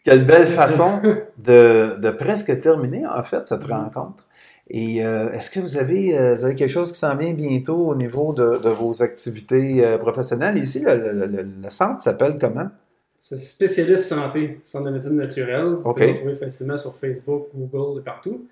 quelle 0.04 0.26
belle 0.26 0.48
façon 0.62 1.00
de, 1.46 2.00
de 2.00 2.10
presque 2.12 2.60
terminer, 2.62 3.06
en 3.08 3.24
fait, 3.24 3.48
cette 3.48 3.63
rencontre. 3.63 4.28
Et 4.70 5.06
euh, 5.06 5.32
est-ce 5.34 5.50
que 5.50 5.60
vous 5.60 5.78
avez, 5.78 6.18
euh, 6.18 6.36
vous 6.36 6.46
avez 6.46 6.56
quelque 6.56 6.70
chose 6.72 6.92
qui 6.92 6.98
s'en 7.00 7.16
vient 7.18 7.34
bientôt 7.34 7.88
au 7.88 7.96
niveau 7.96 8.34
de, 8.34 8.58
de 8.63 8.70
vos 8.70 9.02
activités 9.04 9.86
euh, 9.86 9.98
professionnelles? 9.98 10.58
Ici, 10.58 10.80
le, 10.86 11.12
le- 11.13 11.26
le- 11.28 11.44
le 11.63 11.70
centre 11.70 12.02
s'appelle 12.02 12.38
comment? 12.39 12.70
C'est 13.18 13.39
spécialiste 13.39 14.06
santé, 14.06 14.60
centre 14.63 14.86
de 14.86 14.92
médecine 14.92 15.16
naturelle. 15.16 15.66
Vous 15.84 15.94
pouvez 15.94 16.12
le 16.12 16.16
trouver 16.16 16.36
facilement 16.36 16.78
sur 16.78 16.96
Facebook, 16.96 17.48
Google 17.56 18.00
et 18.00 18.04
partout. 18.04 18.46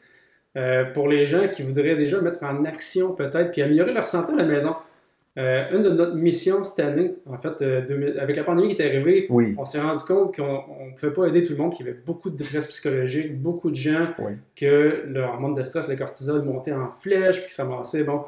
Pour 0.93 1.07
les 1.09 1.25
gens 1.25 1.47
qui 1.49 1.61
voudraient 1.63 1.95
déjà 1.97 2.21
mettre 2.21 2.43
en 2.43 2.63
action 2.65 3.13
peut-être 3.13 3.51
puis 3.51 3.61
améliorer 3.61 3.93
leur 3.93 4.05
santé 4.05 4.31
à 4.33 4.35
la 4.37 4.43
maison, 4.45 4.75
euh, 5.37 5.63
une 5.73 5.83
de 5.83 5.89
notre 5.89 6.15
missions 6.15 6.63
cette 6.65 6.85
année, 6.85 7.13
en 7.25 7.37
fait, 7.37 7.61
euh, 7.61 7.81
2000 7.87 8.19
avec 8.19 8.35
la 8.35 8.43
pandémie 8.43 8.75
qui 8.75 8.81
est 8.81 8.85
arrivée, 8.85 9.27
Oui. 9.29 9.55
on 9.57 9.63
s'est 9.63 9.79
rendu 9.79 10.03
compte 10.03 10.35
qu'on 10.35 10.43
ne 10.43 10.95
pouvait 10.99 11.13
pas 11.13 11.25
aider 11.27 11.43
tout 11.45 11.53
le 11.53 11.59
monde, 11.59 11.71
qu'il 11.73 11.85
y 11.85 11.89
avait 11.89 11.97
beaucoup 12.05 12.29
de 12.29 12.35
détresse 12.35 12.67
psychologique, 12.67 13.41
beaucoup 13.41 13.69
de 13.69 13.75
gens 13.75 14.03
Oui. 14.19 14.33
que 14.55 15.03
leur 15.07 15.29
hormone 15.33 15.55
de 15.55 15.63
stress, 15.63 15.87
le 15.89 15.95
cortisol, 15.95 16.41
montait 16.43 16.73
en 16.73 16.91
flèche, 16.99 17.39
puis 17.39 17.47
que 17.47 17.53
ça 17.53 17.63
m'avançait. 17.63 18.03
Bon, 18.03 18.23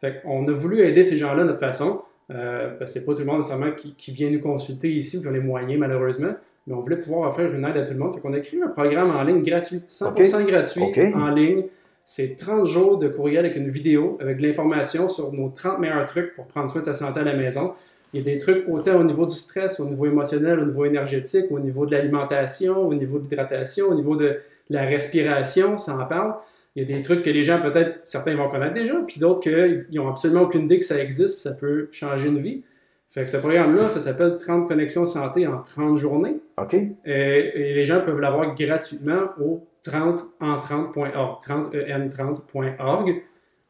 fait 0.00 0.20
on 0.24 0.46
a 0.48 0.52
voulu 0.52 0.80
aider 0.80 1.04
ces 1.04 1.16
gens-là 1.18 1.42
de 1.44 1.48
notre 1.48 1.60
façon, 1.60 2.02
euh, 2.32 2.70
parce 2.78 2.92
que 2.92 2.98
c'est 2.98 3.04
pas 3.06 3.12
tout 3.12 3.20
le 3.20 3.26
monde 3.26 3.38
nécessairement 3.38 3.70
qui, 3.72 3.94
qui 3.94 4.10
vient 4.10 4.30
nous 4.30 4.40
consulter 4.40 4.90
ici 4.90 5.18
ou 5.18 5.22
qui 5.22 5.28
ont 5.28 5.32
les 5.32 5.38
moyens, 5.40 5.78
malheureusement, 5.78 6.34
mais 6.66 6.74
on 6.74 6.80
voulait 6.80 6.96
pouvoir 6.98 7.28
offrir 7.30 7.54
une 7.54 7.64
aide 7.64 7.76
à 7.76 7.82
tout 7.82 7.92
le 7.92 7.98
monde. 8.00 8.14
Fait 8.14 8.20
qu'on 8.20 8.32
a 8.32 8.40
créé 8.40 8.60
un 8.62 8.68
programme 8.68 9.10
en 9.10 9.22
ligne 9.22 9.42
gratuit, 9.44 9.82
100% 9.88 10.44
gratuit, 10.46 10.82
en 11.14 11.28
ligne. 11.28 11.64
C'est 12.12 12.34
30 12.34 12.66
jours 12.66 12.98
de 12.98 13.06
courriel 13.06 13.44
avec 13.44 13.54
une 13.54 13.68
vidéo, 13.68 14.18
avec 14.20 14.38
de 14.38 14.42
l'information 14.42 15.08
sur 15.08 15.32
nos 15.32 15.48
30 15.48 15.78
meilleurs 15.78 16.06
trucs 16.06 16.34
pour 16.34 16.44
prendre 16.48 16.68
soin 16.68 16.80
de 16.80 16.86
sa 16.86 16.92
santé 16.92 17.20
à 17.20 17.22
la 17.22 17.36
maison. 17.36 17.74
Il 18.12 18.18
y 18.18 18.20
a 18.20 18.24
des 18.24 18.38
trucs 18.38 18.68
autant 18.68 18.96
au 18.96 19.04
niveau 19.04 19.26
du 19.26 19.36
stress, 19.36 19.78
au 19.78 19.84
niveau 19.84 20.06
émotionnel, 20.06 20.58
au 20.58 20.66
niveau 20.66 20.84
énergétique, 20.84 21.46
au 21.50 21.60
niveau 21.60 21.86
de 21.86 21.92
l'alimentation, 21.92 22.84
au 22.84 22.94
niveau 22.94 23.20
de 23.20 23.30
l'hydratation, 23.30 23.86
au 23.86 23.94
niveau 23.94 24.16
de 24.16 24.40
la 24.70 24.86
respiration, 24.86 25.78
ça 25.78 25.96
en 25.96 26.04
parle. 26.04 26.34
Il 26.74 26.82
y 26.82 26.92
a 26.92 26.96
des 26.96 27.00
trucs 27.00 27.22
que 27.22 27.30
les 27.30 27.44
gens, 27.44 27.60
peut-être, 27.62 28.00
certains 28.02 28.34
vont 28.34 28.48
connaître 28.48 28.74
déjà, 28.74 29.00
puis 29.06 29.20
d'autres 29.20 29.38
qu'ils 29.38 29.86
n'ont 29.92 30.08
absolument 30.08 30.42
aucune 30.42 30.62
idée 30.62 30.80
que 30.80 30.84
ça 30.84 31.00
existe, 31.00 31.34
puis 31.34 31.42
ça 31.42 31.52
peut 31.52 31.90
changer 31.92 32.26
une 32.26 32.40
vie. 32.40 32.64
Fait 33.10 33.22
que 33.22 33.30
ce 33.30 33.36
programme-là, 33.36 33.88
ça 33.88 34.00
s'appelle 34.00 34.36
30 34.36 34.66
connexions 34.66 35.06
santé 35.06 35.46
en 35.46 35.62
30 35.62 35.96
journées. 35.96 36.38
OK? 36.60 36.74
Et, 36.74 36.90
et 37.06 37.74
les 37.74 37.84
gens 37.84 38.00
peuvent 38.00 38.18
l'avoir 38.18 38.56
gratuitement 38.56 39.28
au 39.40 39.64
30en30.org, 39.84 41.40
30en30.org. 41.46 43.22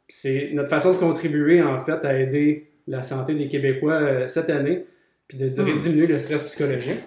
C'est 0.09 0.51
notre 0.55 0.68
façon 0.68 0.92
de 0.94 0.99
contribuer, 0.99 1.62
en 1.62 1.79
fait, 1.79 2.05
à 2.05 2.18
aider 2.18 2.68
la 2.88 3.03
santé 3.03 3.35
des 3.35 3.46
Québécois 3.46 3.92
euh, 3.94 4.27
cette 4.27 4.51
année, 4.51 4.85
puis 5.29 5.38
de 5.38 5.49
dire- 5.49 5.64
Hmm. 5.64 5.79
diminuer 5.79 6.07
le 6.09 6.18
stress 6.18 6.42
psychologique. 6.44 7.01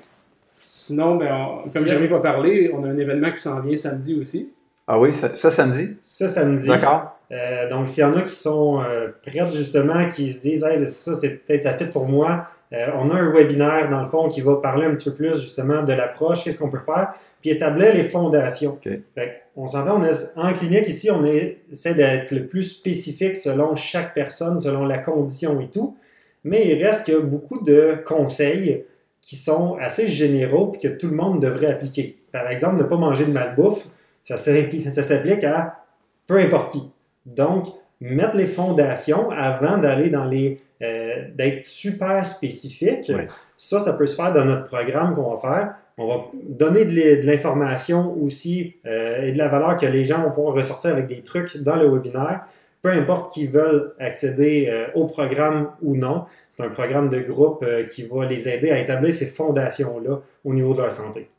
Sinon, 0.65 1.15
ben, 1.17 1.33
on- 1.33 1.69
comme 1.69 1.85
Jérémy 1.85 2.07
va 2.07 2.19
parler, 2.19 2.71
on 2.73 2.83
a 2.83 2.87
un 2.87 2.95
événement 2.97 3.31
qui 3.31 3.41
s'en 3.41 3.59
vient 3.59 3.75
samedi 3.75 4.19
aussi. 4.19 4.49
Ah 4.87 4.99
oui, 4.99 5.11
ça, 5.13 5.33
ça 5.33 5.49
samedi? 5.51 5.91
Ça, 6.01 6.27
samedi. 6.27 6.67
D'accord? 6.67 7.17
Euh, 7.31 7.69
donc, 7.69 7.87
s'il 7.87 8.01
y 8.03 8.05
en 8.05 8.15
a 8.15 8.21
qui 8.21 8.35
sont 8.35 8.81
euh, 8.81 9.09
prêtes, 9.25 9.53
justement, 9.53 10.07
qui 10.07 10.31
se 10.31 10.41
disent, 10.41 10.63
hey, 10.63 10.85
ça, 10.87 11.15
c'est 11.15 11.45
peut-être 11.45 11.63
ça 11.63 11.73
fit 11.77 11.85
pour 11.85 12.07
moi, 12.07 12.47
euh, 12.73 12.87
on 12.95 13.09
a 13.11 13.15
un 13.15 13.31
webinaire, 13.31 13.89
dans 13.89 14.01
le 14.01 14.07
fond, 14.07 14.27
qui 14.27 14.41
va 14.41 14.55
parler 14.55 14.85
un 14.85 14.95
petit 14.95 15.09
peu 15.09 15.15
plus, 15.15 15.39
justement, 15.39 15.83
de 15.83 15.93
l'approche, 15.93 16.43
qu'est-ce 16.43 16.57
qu'on 16.57 16.69
peut 16.69 16.79
faire, 16.85 17.13
puis 17.41 17.51
établir 17.51 17.93
les 17.93 18.03
fondations. 18.03 18.73
OK. 18.73 18.89
Fait 19.15 19.43
on 19.55 19.67
s'entend, 19.67 20.01
en 20.35 20.53
clinique, 20.53 20.87
ici, 20.87 21.11
on 21.11 21.23
essaie 21.25 21.93
d'être 21.93 22.31
le 22.31 22.47
plus 22.47 22.63
spécifique 22.63 23.35
selon 23.35 23.75
chaque 23.75 24.15
personne, 24.15 24.59
selon 24.59 24.85
la 24.85 24.97
condition 24.97 25.61
et 25.61 25.67
tout, 25.67 25.95
mais 26.43 26.67
il 26.67 26.83
reste 26.83 27.05
que 27.05 27.19
beaucoup 27.19 27.63
de 27.63 27.97
conseils 28.03 28.83
qui 29.21 29.35
sont 29.35 29.77
assez 29.79 30.07
généraux 30.07 30.67
puis 30.67 30.81
que 30.81 30.87
tout 30.87 31.07
le 31.07 31.15
monde 31.15 31.39
devrait 31.39 31.67
appliquer. 31.67 32.17
Par 32.31 32.49
exemple, 32.49 32.77
ne 32.77 32.83
pas 32.83 32.97
manger 32.97 33.25
de 33.25 33.31
malbouffe, 33.31 33.85
ça 34.23 34.37
s'applique 34.37 35.43
à 35.43 35.83
peu 36.25 36.39
importe 36.39 36.71
qui. 36.71 36.89
Donc, 37.25 37.67
mettre 38.03 38.37
les 38.37 38.45
fondations 38.45 39.31
avant 39.31 39.77
d'aller 39.77 40.09
dans 40.09 40.25
les. 40.25 40.59
euh, 40.81 41.29
d'être 41.33 41.63
super 41.63 42.25
spécifique. 42.25 43.09
Ouais. 43.09 43.27
Ça, 43.55 43.79
ça 43.79 43.93
peut 43.93 44.05
se 44.05 44.15
faire 44.15 44.33
dans 44.33 44.43
notre 44.43 44.65
programme 44.65 45.13
qu'on 45.15 45.33
va 45.33 45.37
faire. 45.37 45.75
On 45.97 46.07
va 46.07 46.25
donner 46.49 46.83
de 46.85 47.25
l'information 47.25 48.17
aussi 48.21 48.75
euh, 48.85 49.21
et 49.21 49.31
de 49.31 49.37
la 49.37 49.47
valeur 49.47 49.77
que 49.77 49.85
les 49.85 50.03
gens 50.03 50.21
vont 50.23 50.31
pouvoir 50.31 50.55
ressortir 50.55 50.91
avec 50.91 51.07
des 51.07 51.21
trucs 51.21 51.55
dans 51.57 51.77
le 51.77 51.87
webinaire. 51.89 52.41
Peu 52.81 52.89
importe 52.89 53.31
qui 53.31 53.47
veulent 53.47 53.93
accéder 53.99 54.67
euh, 54.69 54.87
au 54.95 55.05
programme 55.05 55.69
ou 55.81 55.95
non, 55.95 56.25
c'est 56.49 56.63
un 56.63 56.69
programme 56.69 57.07
de 57.07 57.19
groupe 57.19 57.65
qui 57.91 58.03
va 58.03 58.25
les 58.25 58.49
aider 58.49 58.69
à 58.71 58.79
établir 58.79 59.13
ces 59.13 59.27
fondations-là 59.27 60.19
au 60.43 60.53
niveau 60.53 60.73
de 60.73 60.81
leur 60.81 60.91
santé. 60.91 61.29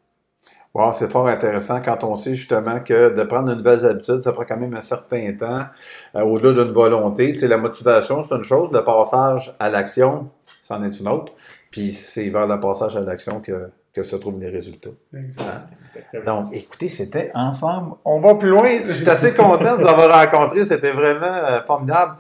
Wow, 0.75 0.93
c'est 0.93 1.09
fort 1.09 1.29
intéressant 1.29 1.81
quand 1.81 2.03
on 2.03 2.17
sait 2.17 2.35
justement 2.35 2.81
que 2.81 3.15
de 3.15 3.23
prendre 3.23 3.49
de 3.49 3.55
nouvelles 3.55 3.87
habitudes, 3.87 4.23
ça 4.23 4.33
prend 4.33 4.45
quand 4.45 4.57
même 4.57 4.75
un 4.75 4.81
certain 4.81 5.33
temps, 5.33 5.67
euh, 6.17 6.23
au-delà 6.23 6.65
d'une 6.65 6.73
volonté. 6.73 7.33
Tu 7.33 7.39
sais, 7.39 7.49
la 7.49 7.59
motivation, 7.59 8.23
c'est 8.25 8.35
une 8.35 8.43
chose, 8.43 8.73
le 8.73 8.83
passage 8.83 9.55
à 9.61 9.71
l'action, 9.71 10.31
c'en 10.61 10.83
est 10.83 10.99
une 10.99 11.07
autre. 11.07 11.33
Puis 11.71 11.93
c'est 11.93 12.29
vers 12.29 12.49
le 12.49 12.59
passage 12.59 12.97
à 12.97 13.01
l'action 13.01 13.41
que, 13.41 13.71
que 13.93 14.03
se 14.03 14.17
trouvent 14.17 14.41
les 14.41 14.51
résultats. 14.51 14.91
Exact. 15.17 15.47
Exactement. 15.85 16.43
Donc, 16.43 16.55
écoutez, 16.55 16.89
c'était 16.89 17.31
ensemble. 17.35 17.95
On 18.05 18.19
va 18.19 18.35
plus 18.35 18.49
loin. 18.49 18.75
Je 18.75 18.95
suis 18.95 19.09
assez 19.09 19.33
content 19.33 19.77
de 19.77 19.81
vous 19.81 19.87
avoir 19.87 20.13
rencontré. 20.13 20.65
C'était 20.65 20.93
vraiment 20.93 21.25
euh, 21.25 21.63
formidable. 21.63 22.17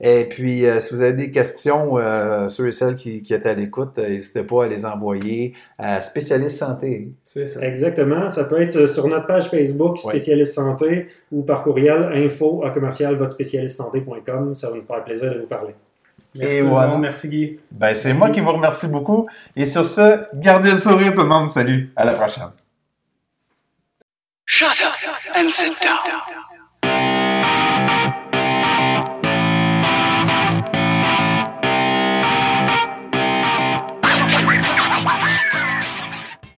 Et 0.00 0.24
puis, 0.24 0.66
euh, 0.66 0.80
si 0.80 0.92
vous 0.92 1.02
avez 1.02 1.12
des 1.12 1.30
questions, 1.30 1.98
euh, 1.98 2.48
ceux 2.48 2.68
et 2.68 2.72
celles 2.72 2.94
qui, 2.94 3.22
qui 3.22 3.32
étaient 3.32 3.50
à 3.50 3.54
l'écoute, 3.54 3.98
euh, 3.98 4.08
n'hésitez 4.08 4.42
pas 4.42 4.64
à 4.64 4.68
les 4.68 4.84
envoyer 4.84 5.54
à 5.78 6.00
Spécialiste 6.00 6.58
Santé. 6.58 7.12
C'est 7.20 7.46
ça. 7.46 7.60
Exactement. 7.60 8.28
Ça 8.28 8.44
peut 8.44 8.60
être 8.60 8.86
sur 8.86 9.06
notre 9.06 9.26
page 9.26 9.48
Facebook, 9.48 9.98
spécialiste 9.98 10.54
santé, 10.54 11.08
ou 11.30 11.42
par 11.42 11.62
courriel 11.62 12.10
info 12.12 12.62
à 12.64 12.70
commercial 12.70 13.14
votespécialistesanté.com. 13.16 14.54
Ça 14.54 14.70
va 14.70 14.76
nous 14.76 14.84
faire 14.84 15.04
plaisir 15.04 15.32
de 15.32 15.40
vous 15.40 15.46
parler. 15.46 15.74
Merci 16.36 16.56
Et 16.56 16.58
tout 16.58 16.64
le 16.64 16.70
voilà. 16.70 16.88
monde. 16.88 17.02
Merci 17.02 17.28
Guy. 17.28 17.60
Ben, 17.70 17.94
c'est 17.94 18.12
moi 18.12 18.30
qui 18.30 18.40
vous 18.40 18.52
remercie 18.52 18.88
beaucoup. 18.88 19.28
Et 19.54 19.66
sur 19.66 19.86
ce, 19.86 20.22
gardez 20.34 20.72
le 20.72 20.78
sourire 20.78 21.12
tout 21.12 21.20
le 21.20 21.28
monde. 21.28 21.50
Salut. 21.50 21.92
À 21.94 22.04
la 22.04 22.14
prochaine. 22.14 22.50
Shut 24.46 24.68
up 24.68 25.36
and 25.36 25.50
sit 25.50 25.72
down. 25.80 27.23